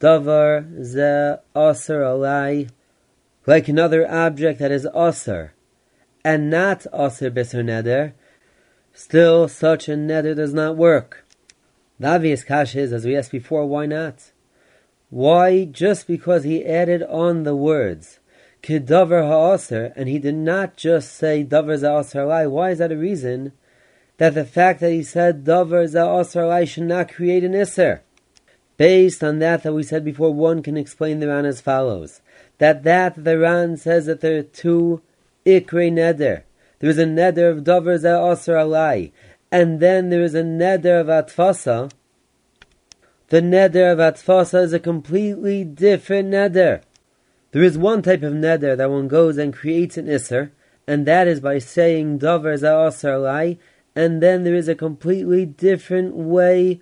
[0.00, 2.70] davar ze aser alai,
[3.46, 5.52] like another object that is aser,
[6.24, 8.12] and not aser biser neder,
[8.94, 11.26] still such a neder does not work.
[11.98, 14.32] The obvious kash is, as we asked before, why not?
[15.10, 18.19] Why, just because he added on the words,
[18.62, 22.96] Kedavar ha'aser, and he did not just say Davar za'aser lai, why is that a
[22.96, 23.52] reason?
[24.18, 28.02] That the fact that he said Davar za'aser lai should not create an iser.
[28.76, 32.20] Based on that that we said before, one can explain the Ran as follows.
[32.58, 35.02] That that the Ran says that there are two
[35.44, 36.42] Ikre Neder.
[36.78, 39.12] There is a Neder of Davar za'aser alai,
[39.50, 41.90] and then there is a neder of atfasa,
[43.28, 46.82] the neder of atfasa is a completely different neder.
[47.52, 50.50] There is one type of neder that one goes and creates an isser,
[50.86, 53.58] and that is by saying davar za'asar lai,
[53.96, 56.80] and then there is a completely different way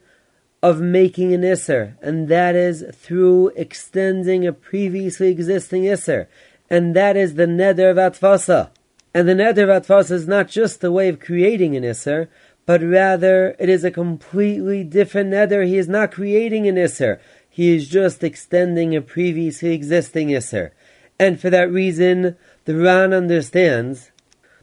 [0.62, 6.26] of making an isser, and that is through extending a previously existing isser,
[6.68, 8.70] and that is the neder of atfasa.
[9.14, 12.28] And the neder of atfasa is not just the way of creating an isser,
[12.66, 15.66] but rather it is a completely different neder.
[15.66, 17.18] He is not creating an isser.
[17.58, 20.70] He is just extending a previously existing isser.
[21.18, 24.12] And for that reason, the Ran understands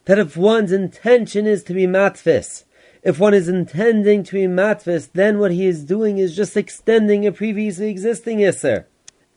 [0.06, 2.64] that if one's intention is to be matfis,
[3.04, 7.28] if one is intending to be matfis, then what he is doing is just extending
[7.28, 8.86] a previously existing isser.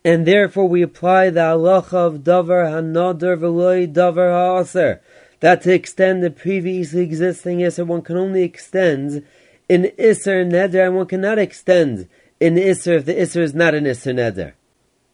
[0.05, 5.01] And therefore we apply the halacha of davar hanadar v'loy davar ha'aser
[5.41, 9.25] that to extend the previously existing Isser, one can only extend
[9.67, 12.07] in Isser Neder, and one cannot extend
[12.39, 14.53] in the Isser if the Isser is not an Isser Neder.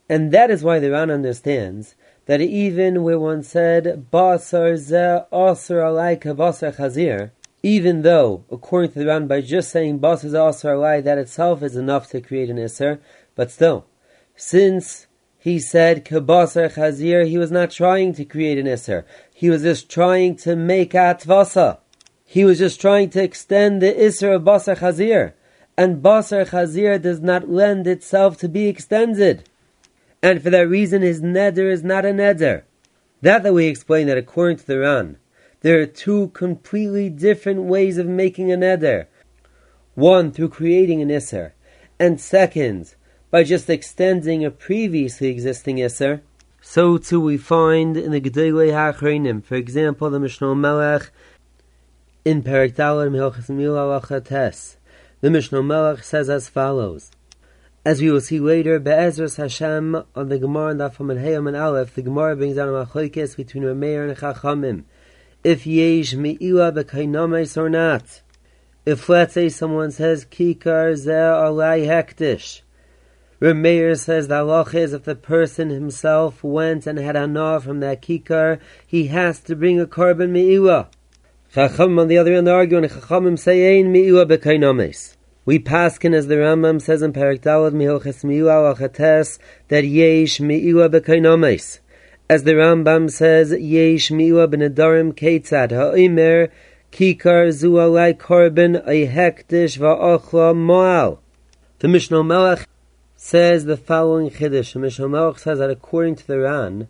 [0.07, 1.95] And that is why the Ran understands
[2.27, 7.31] that even where one said, Basar ze asar alai basar chazir,
[7.63, 11.63] even though, according to the Ran, by just saying Basar ze asar alai, that itself
[11.63, 12.99] is enough to create an Isser,
[13.35, 13.85] but still,
[14.35, 15.07] since
[15.37, 19.03] he said kabasar chazir, he was not trying to create an Isser.
[19.33, 21.79] He was just trying to make atvasa.
[22.23, 25.33] He was just trying to extend the Isser of Basar Chazir.
[25.77, 29.49] And Basar Chazir does not lend itself to be extended.
[30.23, 32.63] And for that reason, his neder is not a neder.
[33.21, 35.17] That that we explain that according to the Ran,
[35.61, 39.07] there are two completely different ways of making a neder.
[39.95, 41.51] One, through creating an Isser.
[41.99, 42.95] And second,
[43.31, 46.21] by just extending a previously existing Isser.
[46.61, 51.11] So too we find in the Gedolei HaAchreinim, for example, the Mishnah Melech
[52.23, 54.77] in Perek Dalar Milchas Mil Tes.
[55.21, 57.09] The Mishnah Melech says as follows.
[57.85, 61.55] As we will see later, Be'ezras Hashem on the Gemara and Dafam and Hayam and
[61.55, 64.83] Aleph, the Gemara brings down a machlokes between Rameir and Chachamim.
[65.43, 68.21] If yesh me'ila b'kainames or not.
[68.85, 72.61] If let's say someone says kikar ze alai hektish,
[73.39, 78.01] Rameir says the halacha is if the person himself went and had anah from that
[78.01, 80.87] kikar, he has to bring a korban me'ilah.
[81.53, 85.15] Chacham on the other end argue and Chachamim say ein me'ilah b'kainames.
[85.45, 90.89] We paskin as the Rambam says in Perak Dalad Mihilches Mi'ilah Achates that yesh me'ilah
[90.89, 91.79] b'kainames.
[92.27, 96.49] As the Rambam says, yesh me'ilah b'nedarim ketzad ha'omer
[96.91, 101.19] kikar zu alai korban a va'achla mo'al.
[101.79, 102.67] The Mishnah Melech
[103.15, 104.75] says the following chiddush.
[104.75, 106.87] Mishnah Melech says that according to the Ran,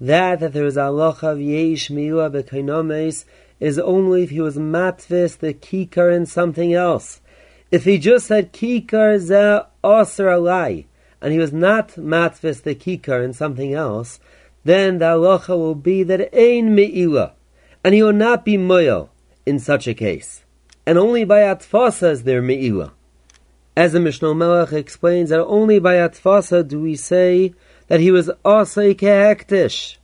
[0.00, 3.24] that that there is Allah of yesh miua bekainomes
[3.60, 7.20] is only if he was matvis the kikar in something else.
[7.70, 10.86] If he just said kikar ze aser alai,
[11.20, 14.20] and he was not matvis the kikar in something else,
[14.64, 17.32] then the halacha will be that ein meila,
[17.82, 19.08] and he will not be moyo
[19.46, 20.44] in such a case.
[20.86, 22.92] And only by atfasa is there meila.
[23.76, 27.54] As the Mishnah Melech explains that only by Atfasa do we say
[27.88, 29.96] that he was Asay Kehektish.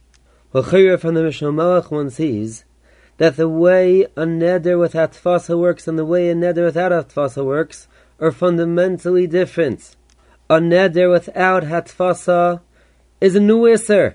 [0.53, 2.65] L'chayra from the Mishnah Melech one sees
[3.21, 7.45] that the way a neder with Atfasa works and the way a neder without Atfasa
[7.45, 7.87] works
[8.19, 9.95] are fundamentally different.
[10.49, 12.63] A neder without Hatfasa
[13.21, 14.15] is a new Isser.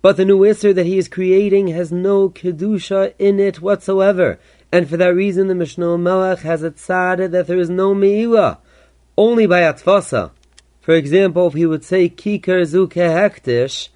[0.00, 4.38] But the new Isser that he is creating has no Kedusha in it whatsoever.
[4.72, 8.56] And for that reason the Mishnah Melech has it tzad that there is no Me'ilah
[9.18, 10.30] only by atfasa.
[10.80, 13.90] For example, if he would say kikar zuke hektish,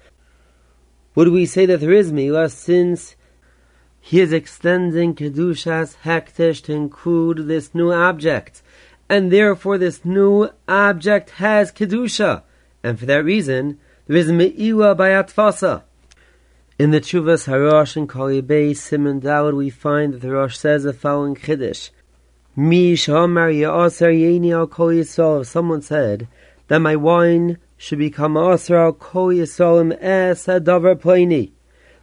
[1.15, 3.14] would we say that there is milah since
[4.07, 8.61] he is extending kedushas hektish to include this new object,
[9.09, 12.43] and therefore this new object has kedusha,
[12.83, 15.81] and for that reason there is me'ilah by atfasa.
[16.77, 20.83] In the Chuvas Harosh and Kali Bay Simon Dawud, we find that the Rosh says
[20.83, 21.89] the following chiddush:
[22.55, 25.43] Mi Shamar Ya'asar Yeni Al Kol Yisrael.
[25.43, 26.27] Someone said
[26.67, 31.53] that my wine should become aser al kol yisolim es davar pleni,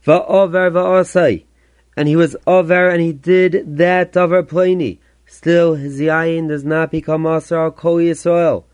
[0.05, 1.45] va'over va'asai,
[1.97, 4.99] and he was over and he did that davar pleni.
[5.27, 8.65] Still, his yain does not become aser al kol Yisrael.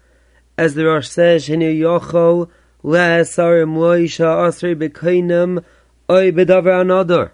[0.57, 2.49] As the Rosh says, Shenu yocho
[2.83, 5.64] le'asarim loisha asri b'kainim
[6.11, 7.33] oy b'davar another.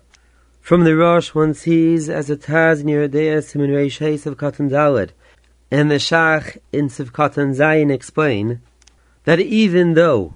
[0.60, 3.06] From the Rosh, one sees as a Taz near
[3.42, 5.10] Simin Reish of Katan Daled,
[5.70, 8.62] and the Shach in Sivkatan Zayin explain
[9.24, 10.34] that even though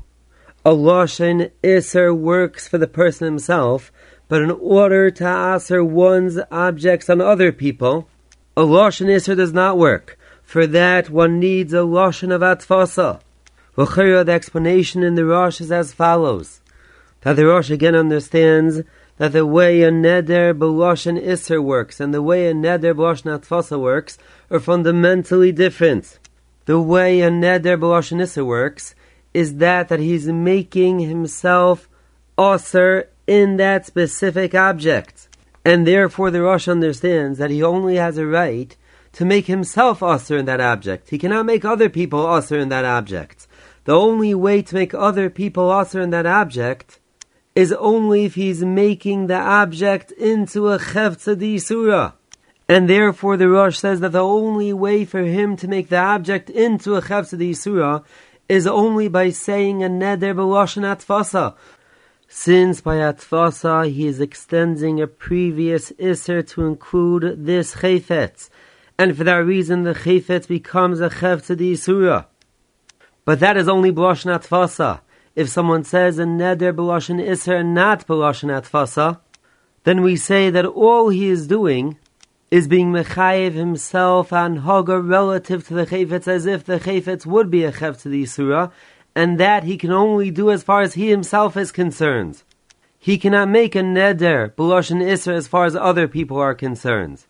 [0.67, 3.91] a Lashon Isser works for the person himself,
[4.29, 8.09] but in order to answer one's objects on other people,
[8.57, 10.19] a Lashon Isser does not work.
[10.43, 13.21] For that, one needs a Lashon of Atfasa.
[13.75, 16.61] The explanation in the Rosh is as follows.
[17.21, 18.83] That the Rosh again understands
[19.19, 23.79] that the way a Neder B'Lashon Isser works and the way a Neder B'Lashon Atfasa
[23.79, 24.19] works
[24.51, 26.19] are fundamentally different.
[26.65, 28.95] The way a Neder B'Lashon Isser works
[29.33, 31.89] is that that he's making himself
[32.39, 35.29] Aser in that specific object.
[35.65, 38.75] And therefore the Rosh understands that he only has a right
[39.13, 41.11] to make himself usher in that object.
[41.11, 43.47] He cannot make other people usher in that object.
[43.85, 47.01] The only way to make other people usher in that object
[47.55, 52.13] is only if he's making the object into a chevtza surah.
[52.67, 56.49] And therefore the Rosh says that the only way for him to make the object
[56.49, 58.01] into a chevtza surah
[58.49, 61.55] is only by saying a neder b'loshen atfasa.
[62.31, 68.51] Since by atfasa he is extending a previous iser to include this chayfetz
[68.99, 72.25] and for that reason the chayfetz becomes a chev to surah.
[73.25, 75.01] But that is only b'loshen atfasa.
[75.37, 79.21] If someone says a neder b'loshen iser not b'loshen atfasa,
[79.85, 81.97] then we say that all he is doing
[82.51, 87.51] is being mechayev himself and haga relative to the chayfetz as if the chayfetz would
[87.51, 88.71] be a chev to the surah,
[89.19, 92.45] and that he can only do as far as he himself is concerned.
[93.01, 97.25] He cannot make a neder b'loshen iser as far as other people are concerned.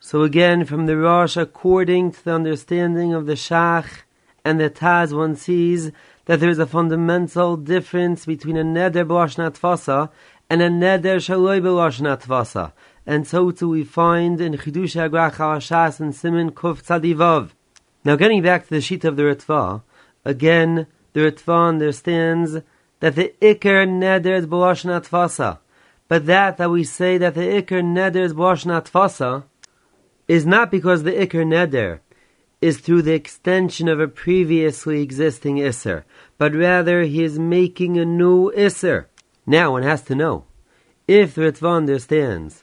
[0.00, 4.02] So again, from the Rosh, according to the understanding of the Shach
[4.44, 5.92] and the Taz, one sees
[6.26, 10.10] that there is a fundamental difference between a neder b'lashna tfasa
[10.50, 12.72] and a neder shaloi b'lashna tfasa.
[13.06, 17.52] And so too we find in Chidush Agrach HaShas and Simin Kuf Tzadivav.
[18.04, 19.82] Now getting back to the sheet of the Ritva,
[20.26, 22.58] again, the Ritva understands
[23.00, 25.58] that the Iker neder is b'lashna tfasa.
[26.08, 29.44] But that, that we say that the Iker neder is b'lashna tfasa,
[30.30, 31.98] is not because the Iker Neder
[32.60, 36.04] is through the extension of a previously existing Isser,
[36.38, 39.06] but rather he is making a new Isser.
[39.44, 40.44] Now one has to know,
[41.08, 42.62] if the Ritva understands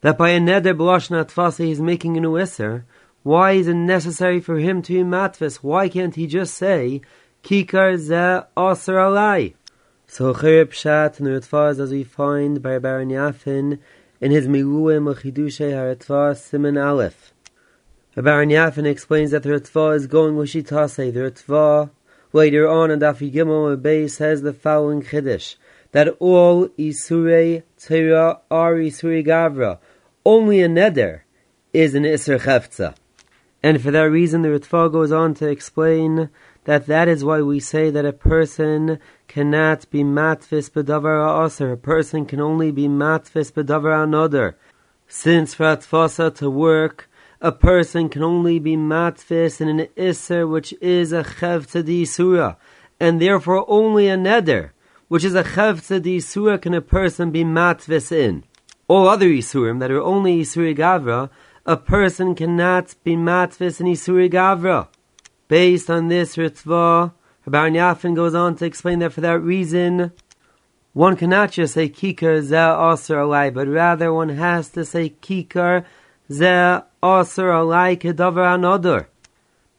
[0.00, 2.84] that by a Neder B'Lashna Tfasa he is making a new Isser,
[3.22, 5.56] why is it necessary for him to matvis?
[5.56, 7.02] Why can't he just say,
[7.42, 9.54] Kikar ze Aser Alai?
[10.06, 13.78] So Chirib Pshat and the Ritva as we find by Baron Yafin,
[14.20, 17.32] in his Miluim Chidushay Haratva Siman Aleph.
[18.16, 21.12] Baron Yafin explains that the Ritva is going with Shitase.
[21.12, 21.90] The Ritva,
[22.32, 25.56] later on in Dafi Gimel Bay, says the following Chiddush,
[25.92, 29.78] that all Isurei Teira are Isurei Gavra.
[30.24, 31.20] Only a Neder
[31.72, 32.94] is an Isur Chefza.
[33.62, 36.30] And for that reason, the Ritva goes on to explain
[36.64, 38.98] that that is why we say that a person
[39.28, 41.72] cannot be matvis bedavar aser.
[41.72, 44.56] A person can only be matvis bedavar another.
[45.08, 47.08] Since for atfasa to work,
[47.40, 51.68] a person can only be matvis in an iser which is a chev
[52.06, 52.54] surah,
[52.98, 54.70] and therefore only a neder,
[55.08, 58.44] which is a chev surah, can a person be matvis in.
[58.88, 61.30] All other isurim that are only isuri gavra,
[61.66, 64.88] a person cannot be matvis in isuri gavra.
[65.48, 67.12] Based on this ritva,
[67.46, 70.12] Rabbi Yafin goes on to explain that for that reason,
[70.92, 75.84] one cannot just say kikar ze alai, but rather one has to say kikar
[76.30, 79.08] ze alai kedavar another.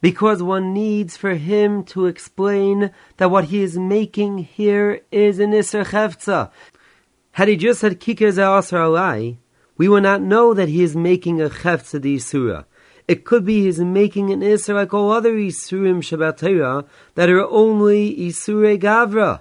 [0.00, 5.52] Because one needs for him to explain that what he is making here is an
[5.52, 6.50] Isser Chevtza.
[7.32, 9.36] Had he just said Kikar ze alai,
[9.76, 12.64] we will not know that he is making a di Surah.
[13.08, 18.16] It could be he's making an Isser like all other Isurim Shabbat that are only
[18.16, 19.40] Isure Gavra.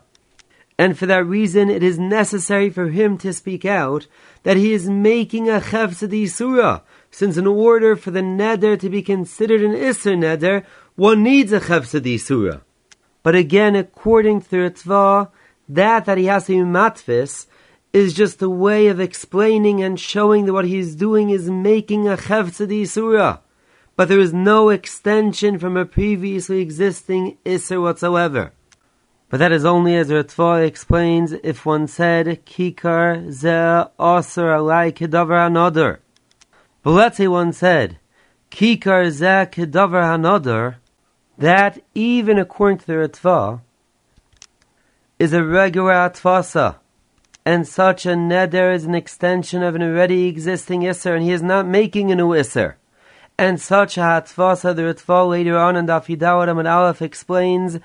[0.77, 4.07] And for that reason, it is necessary for him to speak out
[4.43, 9.03] that he is making a Chavsad Surah, since in order for the Neder to be
[9.03, 10.65] considered an Isser Neder,
[10.95, 12.61] one needs a Chavsad Surah.
[13.21, 15.29] But again, according to the Ritva,
[15.69, 17.45] that that he has to be matvis
[17.93, 22.15] is just a way of explaining and showing that what he's doing is making a
[22.15, 23.39] Chavsad Surah.
[23.97, 28.53] but there is no extension from a previously existing Isser whatsoever.
[29.29, 33.49] But that is only as Ritva explains if one said Kikar ze
[33.99, 35.99] Aser alai kedavar another.
[36.83, 37.99] But let's say one said
[38.49, 40.77] Kikar ze kedavar another,
[41.37, 43.61] that even according to the Ritva
[45.19, 46.77] is a regular atfasa
[47.45, 51.41] and such a neder is an extension of an already existing Isser, and he is
[51.41, 52.75] not making a new Isser.
[53.37, 57.79] And such a Hatzvasa, the Ritva later on in Daf Yidawad and Aleph explains,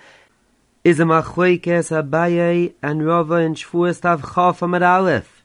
[0.84, 5.42] is a Machloikes Abaye and Rava in Shvuas Tav Chaf Amad Aleph.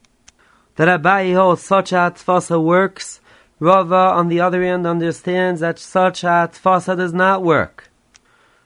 [0.76, 3.22] That Abaye holds such a Hatzvasa works,
[3.60, 7.90] Rava on the other hand understands that such a Hatzvasa does not work.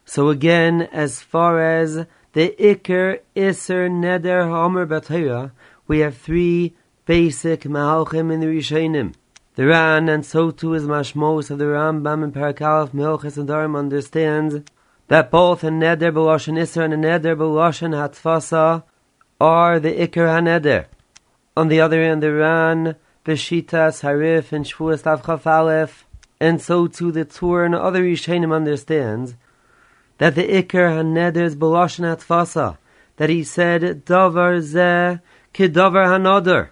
[0.05, 2.05] So again, as far as
[2.36, 5.51] the Iker, Iser, Neder, Homer, Batera,
[5.88, 6.75] we have three
[7.05, 9.13] basic Mahalchim in the Rishonim.
[9.55, 13.77] The Ran, and so too is Mashmos of the Rambam and Parakalaf Milchas and Darim
[13.77, 14.57] understands
[15.07, 18.83] that both a Neder Beloshen Iser and a Neder Beloshen Hatfasa
[19.39, 20.88] are the Iker HaNeder.
[21.55, 26.05] On the other hand, the Ran, Beshitas, Harif, and Shvuas Tavchaf Aleph,
[26.41, 29.36] and so too the Tur and other Rishonim understands
[30.18, 32.78] that the Iker HaNeder is Beloshen Hatfasa,
[33.18, 35.22] that he said, Davar Zeh
[35.53, 36.70] Kedavar HaNoder.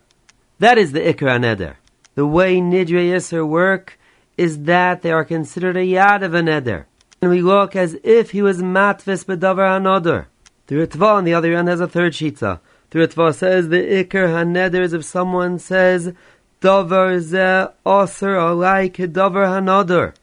[0.60, 1.76] That is the Iker HaNeder.
[2.16, 4.00] The way Nidre Yisr work
[4.38, 6.86] is that they are considered a Yad of a Neder.
[7.22, 10.26] And we look as if he was Matvis Bedavar HaNoder.
[10.68, 12.60] The Ritva on the other end has a third Shita.
[12.90, 16.14] The Ritva says the Iker HaNeder is if someone says,
[16.62, 20.14] Davar Zeh Osir Alai Kedavar HaNoder.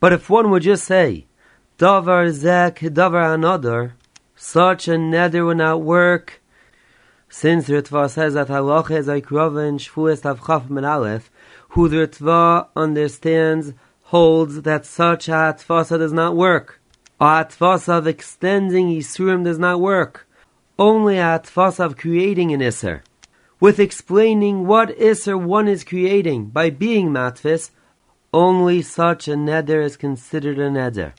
[0.00, 1.26] But if one would just say,
[1.78, 3.94] davar zeh kedavar another,
[4.34, 6.42] such a neder will not work.
[7.28, 11.30] Since Ritva says that halacha is in Shvuas Tavchaf Men Aleph,
[11.70, 16.80] who the Ritva understands holds that such a atfasa does not work.
[17.20, 20.26] A atfasa of extending Yisurim does not work.
[20.80, 23.02] Only a atfasa of creating an Isser.
[23.60, 27.70] With explaining what Isser one is creating by being matfis,
[28.32, 31.12] only such a neder is considered a neder.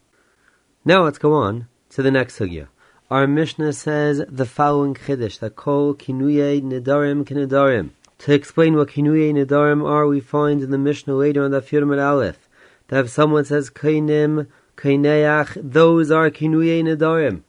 [0.89, 2.67] Now let's go on to the next sugya.
[3.11, 7.91] Our Mishnah says the following chiddush that kol kinuye nedarim kinedarim.
[8.17, 12.03] To explain what kinuye nedarim are, we find in the Mishnah later on the Firmat
[12.03, 12.49] Aleph
[12.87, 17.43] that if someone says kainim kaineach, those are kinuye nedarim.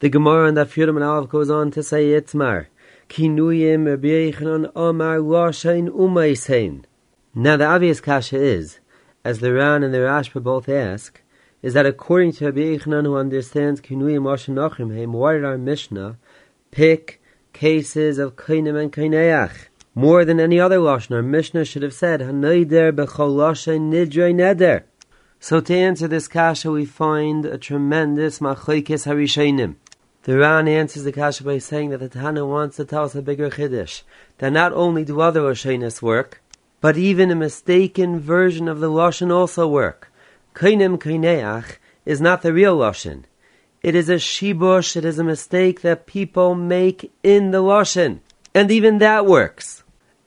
[0.00, 2.66] The Gemara on the Firmat Aleph goes on to say itmar
[3.08, 6.82] kinuyim Rabbi Omar Lashain Umaysein.
[7.36, 8.80] Now the obvious kasha is,
[9.22, 11.22] as the Ran and the Rashba both ask,
[11.62, 16.18] is that according to Rabbi Yochanan, who understands Kinuyim Oshanachim Heim, why did our Mishnah
[16.70, 17.20] pick
[17.52, 19.68] cases of Kainim and Kaineach?
[19.94, 24.84] More than any other Lashon, our Mishnah should have said, Hanayder b'chol Lashon nidrei neder.
[25.38, 29.76] So to answer this kasha, we find a tremendous machlekes harishainim.
[30.22, 33.22] The Ran answers the kasha by saying that the Tana wants to tell us a
[33.22, 34.02] bigger chiddush,
[34.38, 36.42] that not only do other Lashainis work,
[36.80, 40.09] but even a mistaken version of the Lashon also work.
[40.54, 43.24] Kainim Kaineach is not the real Lashon.
[43.82, 48.20] It is a shibush, it is a mistake that people make in the Lashon.
[48.54, 49.84] And even that works.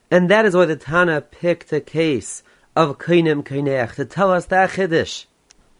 [0.09, 2.41] And that is why the Tana picked a case
[2.75, 5.25] of Kainim Kaineach to tell us that Chiddush.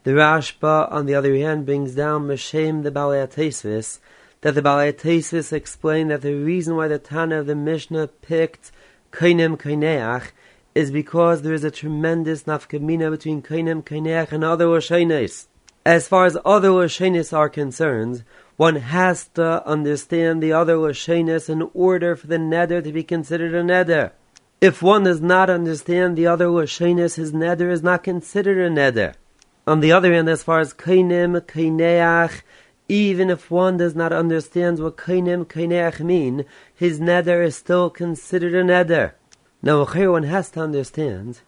[0.04, 4.00] The Rashba, on the other hand, brings down Meshem the Balei
[4.42, 8.72] that the Balei explained that the reason why the Tana of the Mishnah picked
[9.14, 10.32] Kainim Kaineach
[10.76, 15.48] is because there is a tremendous nafkamina between Kainim, Kaineach, and other Lashanis.
[15.86, 18.24] As far as other Lashanis are concerned,
[18.56, 23.54] one has to understand the other Lashanis in order for the neder to be considered
[23.54, 24.12] a neder.
[24.62, 29.16] If one does not understand the other Lashanis, his neder is not considered a neder.
[29.68, 32.42] On the other hand, as far as Kainim, Kaineach,
[32.88, 38.54] even if one does not understand what Kainim, Kaineach mean, his neder is still considered
[38.54, 39.14] a neder.
[39.66, 41.40] Now, one has to understand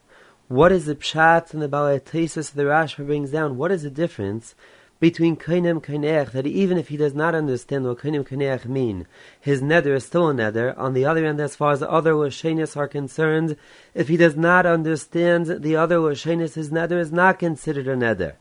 [0.47, 3.57] what is the pshat and the balatesis the Rashba brings down.
[3.57, 4.55] What is the difference
[5.01, 9.05] between kainem kaineach that even if he does not understand what kainem kaineach mean,
[9.41, 10.74] his nether is still a nether.
[10.80, 13.57] On the other hand, as far as the other lashenis are concerned,
[13.93, 18.38] if he does not understand the other lashenis, his nether is not considered a nether.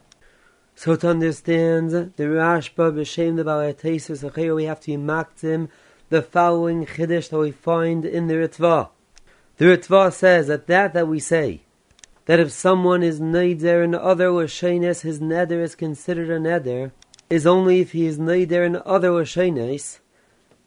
[0.76, 5.68] So to understand the Rashba b'shem the here we have to maktim
[6.10, 8.90] the following chiddush that we find in the Ritva.
[9.56, 11.60] The Ritva says that that that we say,
[12.26, 16.90] that if someone is neder in other Lashenes, his neder is considered a neder,
[17.30, 20.00] is only if he is neder in other Lashenes,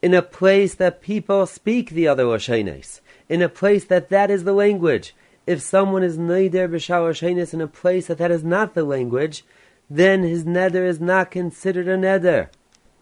[0.01, 4.45] in a place that people speak the other Lashenes, in a place that that is
[4.45, 5.13] the language.
[5.45, 9.43] if someone is neder b'shalosh in a place that that is not the language,
[9.89, 12.49] then his neder is not considered a neder.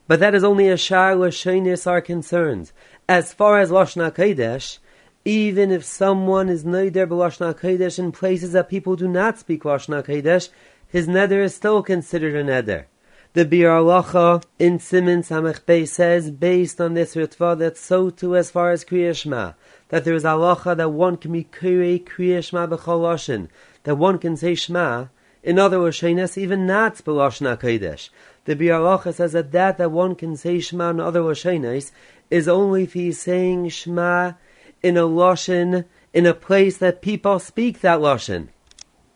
[0.08, 2.72] But that is only as shar l'shainis are concerned.
[3.10, 4.78] As far as Lashna Kodesh,
[5.26, 10.06] even if someone is neder b'Lashna Kodesh in places that people do not speak Lashna
[10.06, 10.50] Kodesh,
[10.88, 12.86] his neder is still considered a neder.
[13.34, 18.36] The Biur Halacha in Simon Samech Bey says, based on this ritva, that so too
[18.36, 19.56] as far as Kriyashma,
[19.90, 23.50] that there is Alacha that one can be Kiri Kriyashma
[23.84, 25.10] that one can say Shma,
[25.44, 28.10] in other words, even not B'Lashna Kodesh.
[28.46, 31.92] The Biur Halacha says that that that one can say Shema in other words, Lashonais
[32.30, 34.34] is only if he's saying Shema
[34.82, 38.50] in a Lashon, in a place that people speak that Lashon.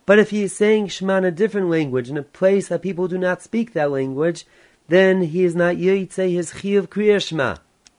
[0.05, 3.07] But if he is saying Shema in a different language, in a place that people
[3.07, 4.45] do not speak that language,
[4.88, 7.57] then he is not Yitzay his Chiyav Kriya Shema.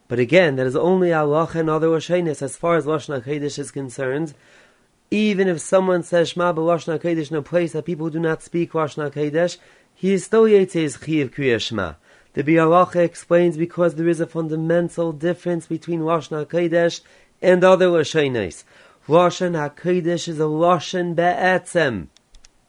[0.08, 3.70] But again, that is only Allah and other Lashonais as far as Lashon HaKodesh is
[3.70, 4.34] concerned.
[5.12, 8.72] Even if someone says Shema b'Lashon HaKodesh in a place that people do not speak
[8.72, 9.58] Lashon HaKodesh,
[9.94, 11.96] he is still Yetzes Chiv Kriya
[12.32, 17.02] The Biur Halacha explains because there is a fundamental difference between Lashon HaKodesh
[17.42, 18.64] and other Lashonis.
[19.08, 22.08] Lashon HaKodesh is a Lashon Be'etzem.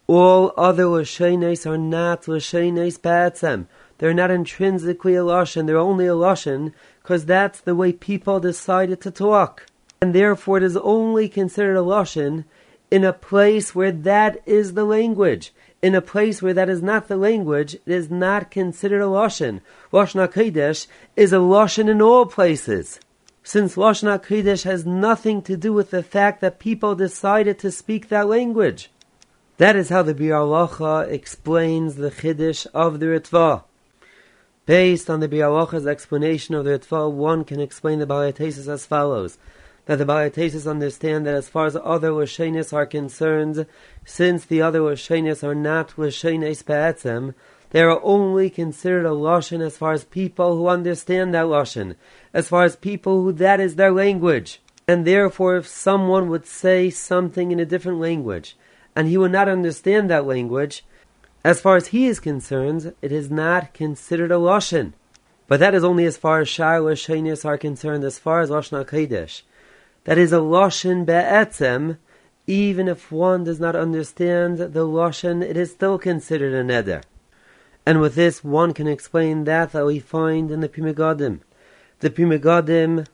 [0.07, 3.67] All other Lashonis are not Lashonis Be'etzem.
[3.97, 9.01] They're not intrinsically a Lashon, they're only a Lashon because that's the way people decided
[9.01, 9.67] to talk.
[10.01, 12.45] And therefore it is only considered a Lashon
[12.89, 17.07] in a place where that is the language in a place where that is not
[17.07, 19.61] the language, it is not considered a Lashon.
[19.91, 22.99] Lashon HaKodesh is a Lashon in all places.
[23.43, 28.09] Since Lashon HaKodesh has nothing to do with the fact that people decided to speak
[28.09, 28.91] that language.
[29.57, 33.63] That is how the Biur Halacha explains the Chiddush of the Ritva.
[34.65, 38.85] Based on the Biur Halacha's explanation of the Ritva, one can explain the Balayatesis as
[38.85, 39.37] follows
[39.85, 43.65] that the Balayatesis understand that as far as other Lashonis are concerned,
[44.05, 47.33] since the other Lashonis are not Lashonis Be'etzem,
[47.71, 51.95] they are only considered a Lashon as far as people who understand that Lashon,
[52.33, 54.61] as far as people who that is their language.
[54.87, 58.57] And therefore, if someone would say something in a different language,
[58.95, 60.83] and he would not understand that language,
[61.43, 64.93] as far as he is concerned, it is not considered a Lashon.
[65.47, 68.85] But that is only as far as Shar Lashonis are concerned, as far as Lashon
[68.85, 69.41] HaKodesh
[70.03, 71.97] that is a Loshen Be'etzem,
[72.47, 77.03] even if one does not understand the Loshen, it is still considered a Neder.
[77.85, 81.39] And with this, one can explain that that we find in the Pri Megadim.
[81.99, 83.07] The Pri Megadim,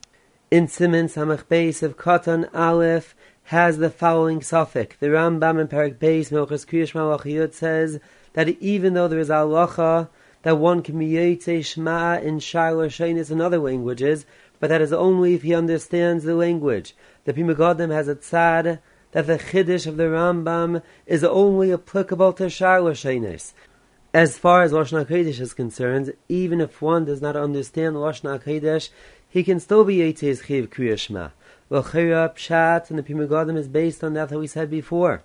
[0.51, 3.15] in Simon Samach Beis of Katan Aleph,
[3.45, 4.97] has the following suffix.
[4.97, 8.01] The Rambam in Parak Beis, Milchas Kriyash Malachiyot says
[8.33, 10.09] that even though there is halacha
[10.43, 14.25] that one can be Yotze Shema in Shar Lashonis in other languages,
[14.59, 16.93] but that is only if he understands the language.
[17.23, 18.79] The Pri Megadim has a tzad
[19.11, 23.53] that the chiddush of the Rambam is only applicable to Shar Lashonis.
[24.17, 28.89] As far as Lashon HaKodesh is concerned, even if one does not understand Lashon HaKodesh,
[29.29, 31.33] he can still be Yitzhak Chiv Kriyashma.
[31.69, 35.21] L'chira Pshat and the Pri Megadim is based on that that we said before.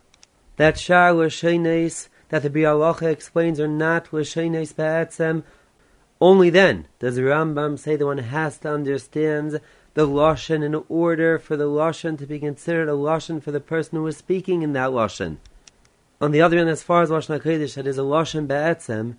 [0.57, 5.43] That Shar Lashonis that the Biur Halacha explains are not Lashonis Ba'atzem,
[6.20, 9.59] only then does Rambam say that one has to understand
[9.95, 13.97] the lashon in order for the lashon to be considered a lashon for the person
[13.97, 15.38] who is speaking in that lashon.
[16.23, 19.16] On the other hand, as far as lashon hakodesh, it is a lashon be'etzem.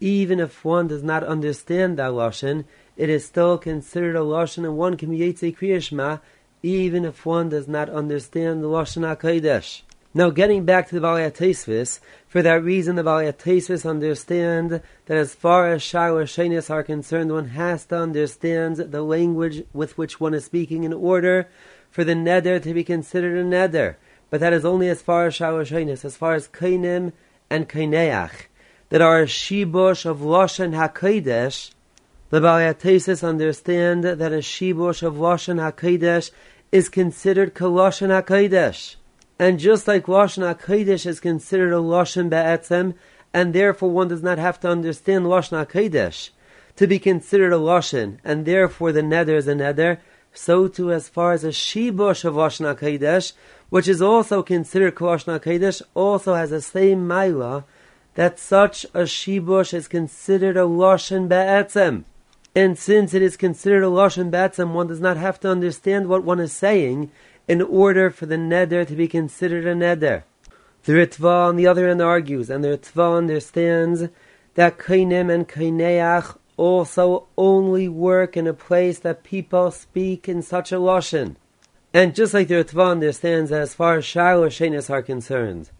[0.00, 2.64] Even if one does not understand that lashon,
[2.96, 6.22] it is still considered a lashon, and one can be yitzei kriyashma,
[6.62, 9.82] even if one does not understand the lashon hakodesh.
[10.14, 15.70] Now, getting back to the Balei for that reason the Balei understand that as far
[15.70, 20.46] as Shar Shenis are concerned, one has to understand the language with which one is
[20.46, 21.50] speaking in order
[21.90, 23.96] for the neder to be considered a neder.
[24.30, 27.12] But that is only as far as Shenis, as far as Kainim
[27.48, 28.46] and Kaineach,
[28.88, 31.70] that are a shibush of Lashon HaKodesh,
[32.30, 36.32] the Balei understand that a shibush of Lashon HaKodesh
[36.72, 38.96] is considered Kalashon HaKodesh.
[39.38, 42.94] And just like Lashon HaKodesh is considered a Lashon Be'etzem,
[43.32, 46.30] and therefore one does not have to understand Lashon HaKodesh
[46.76, 49.98] to be considered a Lashon, and therefore the Neder is a Neder,
[50.32, 53.32] so too as far as a Shibosh of Lashon HaKodesh,
[53.70, 57.64] which is also considered Lashon HaKodesh, also has the same Maila,
[58.14, 62.04] that such a Shibush is considered a Lashon Be'etzem.
[62.54, 66.24] And since it is considered a Lashon Be'etzem, one does not have to understand what
[66.24, 67.10] one is saying,
[67.48, 70.22] in order for the neder to be considered a neder.
[70.84, 74.04] The Ritva, on the other hand, argues, and the Ritva understands
[74.54, 80.72] that kainim and kaineach also only work in a place that people speak in such
[80.72, 81.36] a lashon.
[81.96, 85.70] And just like the Ritva understands that as far as Shar Shenis are concerned,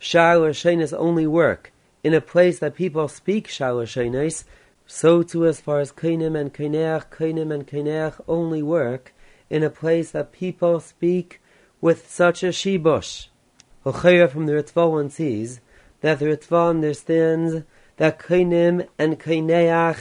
[0.00, 4.42] Shar Shenis only work in a place that people speak Shar Shenis,
[4.86, 9.14] so too as far as Kainim and Kaineach, Kainim and Kaineach only work
[9.50, 11.40] in a place that people speak
[11.80, 13.28] with such a shibush.
[13.86, 15.60] Ochaya from the Ritva one sees
[16.00, 17.62] that the Ritva understands
[17.98, 20.00] that Kainim and Kaineach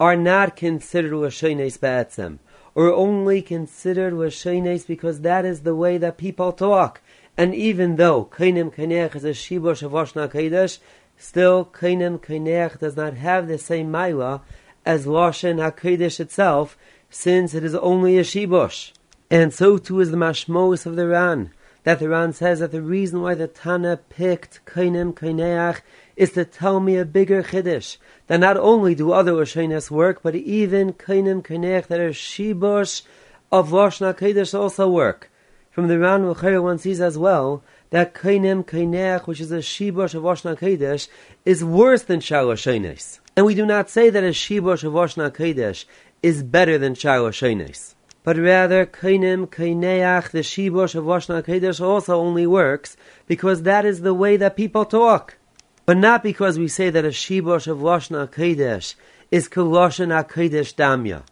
[0.00, 2.38] are not considered Lashones Ba'atzem,
[2.74, 7.00] or only considered Lashones because that is the way that people talk.
[7.36, 10.78] And even though Kainim Kaineach is a shibush of Oshna Kodesh,
[11.16, 14.40] still Kainim Kaineach does not have the same Maila
[14.84, 16.76] as Lashon HaKodesh itself,
[17.08, 18.92] since it is only a shibush.
[19.30, 21.52] And so too is the mashmos of the Ran,
[21.84, 25.80] that the Ran says that the reason why the Tana picked Kainim Kaineach
[26.16, 27.96] is to tell me a bigger chiddush
[28.26, 33.02] that not only do other Lashonis work, but even Kainim Kaineach that are shibush
[33.50, 35.30] of Lashna Kodesh also work.
[35.70, 40.14] From the Ran Mukhara one sees as well that Kainim Kaineach, which is a shibush
[40.14, 41.08] of Lashna Kodesh,
[41.44, 43.20] is worse than Shar Lashonis.
[43.36, 45.84] And we do not say that a shibush of Lashna Kodesh
[46.22, 47.94] is better than Shar Lashonis
[48.24, 52.96] but rather kainim kaineach, the shibush of Lashon HaKodesh also only works
[53.26, 55.36] because that is the way that people talk.
[55.84, 58.94] But not because we say that a shibush of Lashon HaKodesh
[59.30, 61.24] is Koloshan HaKodesh Damya.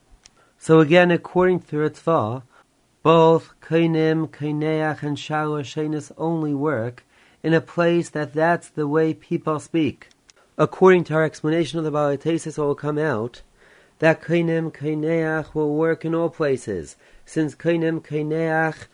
[0.58, 2.42] So again, according to Ritva,
[3.02, 7.04] both kainim, kaineach, and shalashenis only work
[7.42, 10.08] in a place that that's the way people speak.
[10.58, 13.42] According to our explanation of the Balitesis, what will come out
[14.00, 18.86] that Kainim Kaineach will work in all places, since Kainim Kaineach,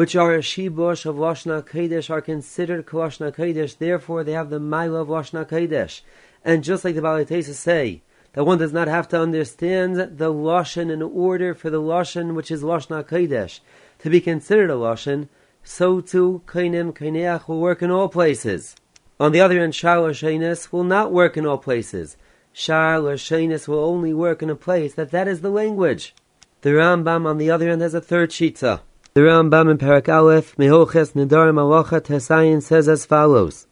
[0.00, 5.02] which are a of Lashna Kodesh, are considered Kalashna Kodesh, therefore they have the Maila
[5.02, 6.00] of Lashna Kodesh.
[6.42, 8.00] And just like the Balitesa say,
[8.32, 12.50] that one does not have to understand the Lashon in order for the Lashon which
[12.50, 13.60] is Lashna Kodesh
[13.98, 15.28] to be considered a Lashon,
[15.62, 18.76] so too Kainim Kaineach will work in all places.
[19.20, 22.16] On the other hand, Shalosh will not work in all places.
[22.54, 26.14] Shar will only work in a place that that is the language.
[26.62, 28.80] The Rambam, on the other hand, has a third shita.
[29.12, 33.66] The Rambam in Parak Aleph, Mehoches Nedarim Alacha Tesayin says as follows.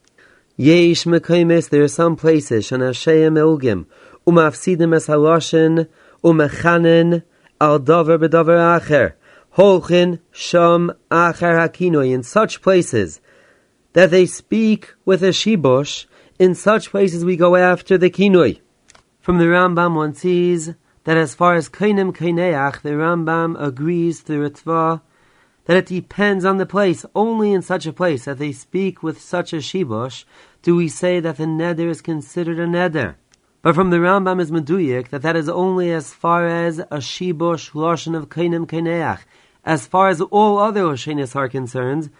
[0.56, 3.86] Yesh Mekaimis, there are some places, Shanashayim Eugim,
[4.26, 5.86] Umafsidim Es Haloshin,
[6.24, 7.22] Umechanin,
[7.60, 9.12] Al Dover Bedover Acher,
[9.50, 13.20] Holchin, Sham, Acher Hakinoi, in such places,
[13.92, 16.06] that they speak with a shibosh,
[16.40, 18.58] in such places we go after the kinoi.
[19.20, 20.74] From the Rambam, one sees
[21.04, 25.00] that as far as Kainim Kaineach, the Rambam agrees to Ritva
[25.68, 27.04] that it depends on the place.
[27.14, 30.24] Only in such a place that they speak with such a shibush
[30.62, 33.16] do we say that the neder is considered a neder.
[33.60, 37.72] But from the Rambam is meduyik that that is only as far as a shibush
[37.72, 39.20] lashon of Kainim Kaineach.
[39.62, 42.10] As far as all other Oshenis are concerned,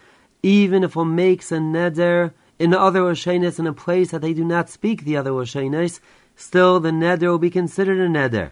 [0.43, 4.45] even if one makes a neder in other Oshenis in a place that they do
[4.45, 6.01] not speak the other Oshenis,
[6.35, 8.51] still the neder will be considered a neder.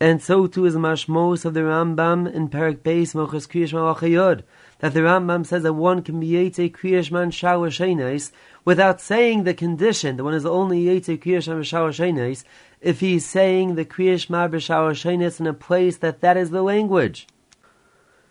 [0.00, 4.42] And so too is mashmos of the Rambam in Perak Beis Mochas Kriyash Malachayod,
[4.80, 8.32] that the Rambam says that one can be Yetze Kriyash Man Shower Shainis
[8.64, 12.44] without saying the condition that one is only Yetze Kriyash Man Shower Shainis
[12.80, 16.62] if he's saying the Kriyash Man B'Shower Shainis in a place that that is the
[16.62, 17.26] language.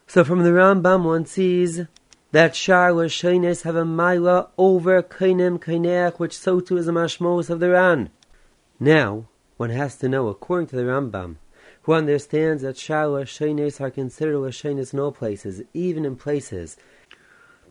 [0.05, 1.82] So from the Rambam one sees
[2.34, 7.49] that Shar Lashonis have a Maila over Kainim Kaineach, which so too is a mashmos
[7.51, 8.09] of the Ran.
[8.80, 11.36] Now, one has to know, according to the Rambam,
[11.84, 16.77] who understands that Shar Lashonis are considered Lashonis in all places, even in places,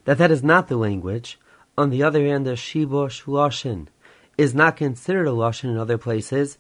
[0.05, 1.39] that that is not the language.
[1.77, 3.89] On the other hand, the Shibosh Lashon
[4.37, 6.59] is not considered a Lashon in other places.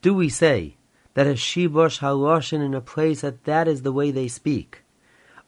[0.00, 0.76] Do we say
[1.14, 4.82] that a Shibosh HaLashon in a place that that is the way they speak?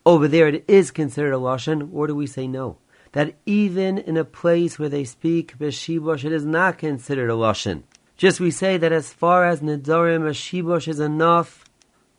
[0.04, 2.78] Over there it is considered a Lashon, or do we say no?
[3.12, 7.82] That even in a place where they speak Beshibosh, it is not considered a Lashon.
[8.18, 11.64] Just we say that as far as Nidorim, a Shibosh is enough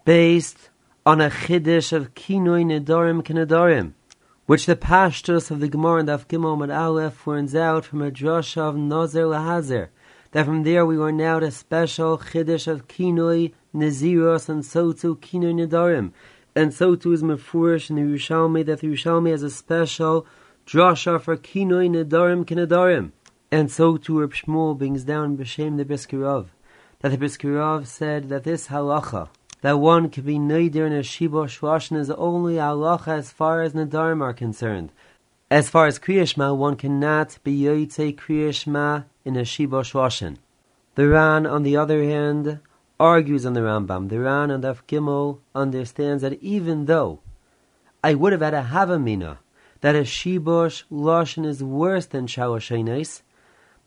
[0.05, 0.69] based
[1.05, 3.91] on a Chiddush of Kinoi Nidorim Kenidorim,
[4.45, 8.11] which the Pashtus of the Gemara and Daf Gimel Mad Aleph learns out from a
[8.11, 9.89] drush of Nozer Lahazer,
[10.31, 15.17] that from there we were now a special Chiddush of Kinoi Niziros and so too
[15.17, 16.13] Kinoi Nidorim,
[16.55, 20.25] and so too is Mefurish in the Yerushalmi that the Yerushalmi has a special
[20.65, 23.11] drasha for Kinoi Nidorim Kenidorim.
[23.51, 26.47] And so too Reb Shmuel brings down B'Shem the Briskirov,
[26.99, 29.29] that the Briskirov said that this halacha,
[29.61, 33.73] that one can be neider in a shibosh lashon is only halacha as far as
[33.73, 34.91] nadarim are concerned.
[35.49, 40.37] As far as kriyashma, one cannot be yoytze kriyashma in a shibosh lashon.
[40.93, 42.59] The Ran, on the other hand,
[42.99, 44.09] argues on the Rambam.
[44.09, 47.19] The Ran and Daf Gimel understands that even though
[48.03, 49.39] I would have had a havamina
[49.81, 52.69] that a shibush lashon is worse than shalosh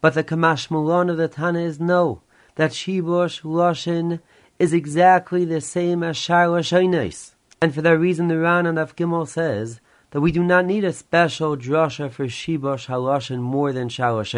[0.02, 2.20] but the kamash malon of the Tana is no,
[2.56, 4.20] that shibush lashon
[4.58, 7.32] is exactly the same as shalosh
[7.62, 9.80] And for that reason, the Ran and Gimel says
[10.10, 14.34] that we do not need a special drasha for shibush halashon more than shalosh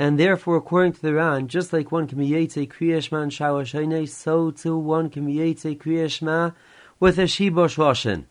[0.00, 4.08] and therefore, according to the Ran, just like one can be Yetze Kriyashma and Shalosh
[4.08, 6.54] so too one can be Yetze Kriyashma
[6.98, 8.24] with a Shibosh Lashon.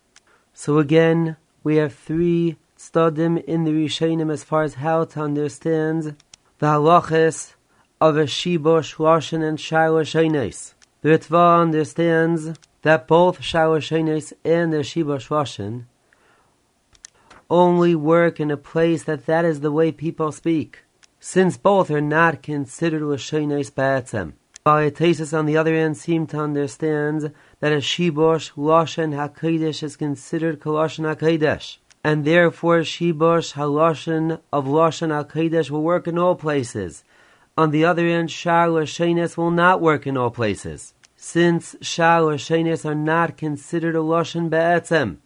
[0.51, 6.15] So again, we have three stadim in the Rishonim as far as how to understand
[6.59, 7.55] the halachas
[7.99, 13.91] of a Shibosh Lashon and Shalosh The Ritva understands that both Shalosh
[14.45, 15.83] and the Shibosh Lashon
[17.49, 20.83] only work in a place that that is the way people speak
[21.19, 24.33] since both are not considered Lashonis Ba'atzem.
[24.65, 30.61] Ba'atesis, on the other hand, seem to understand that a Shibosh Lashon HaKadosh is considered
[30.61, 37.03] Kalashon HaKadosh, and therefore Shibosh Halashon of Lashon HaKadosh will work in all places.
[37.57, 42.95] On the other hand, Shar Lashonis will not work in all places, since Lashonis are
[42.95, 45.17] not considered a Lashon Ba'atzem.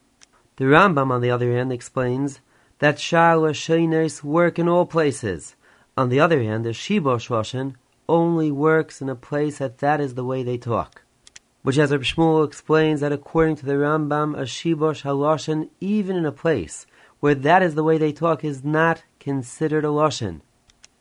[0.56, 2.40] The Rambam, on the other hand, explains
[2.80, 5.56] that Shar Lashonis work in all places,
[5.96, 7.76] on the other hand, the Shibosh Lashon
[8.10, 11.03] only works in a place that that is the way they talk.
[11.64, 16.26] Which, as Reb Shmuel explains, that according to the Rambam, a Shibosh Haloshin, even in
[16.26, 16.86] a place
[17.22, 20.42] where that is the way they talk, is not considered a Lashon.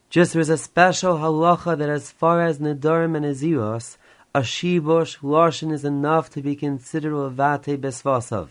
[0.08, 3.96] Just there is a special halacha that as far as Nedarim and Aziros,
[4.34, 8.50] a Shibosh Lashon is enough to be considered a Levate Besvasav.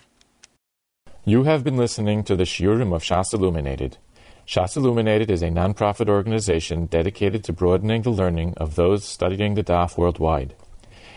[1.24, 3.98] You have been listening to the Shiurim of Shas Illuminated.
[4.46, 9.64] Shas Illuminated is a non-profit organization dedicated to broadening the learning of those studying the
[9.64, 10.56] Daf worldwide.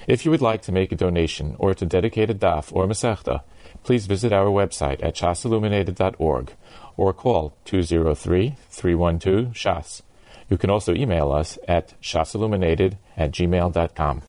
[0.06, 3.42] If you would like to make a donation or to dedicate a Daf or Masechta,
[3.82, 6.52] please visit our website at shasilluminated.org
[6.96, 10.02] or call 203-312-SHAS.
[10.50, 14.22] You can also email us at shasilluminated at gmail.com.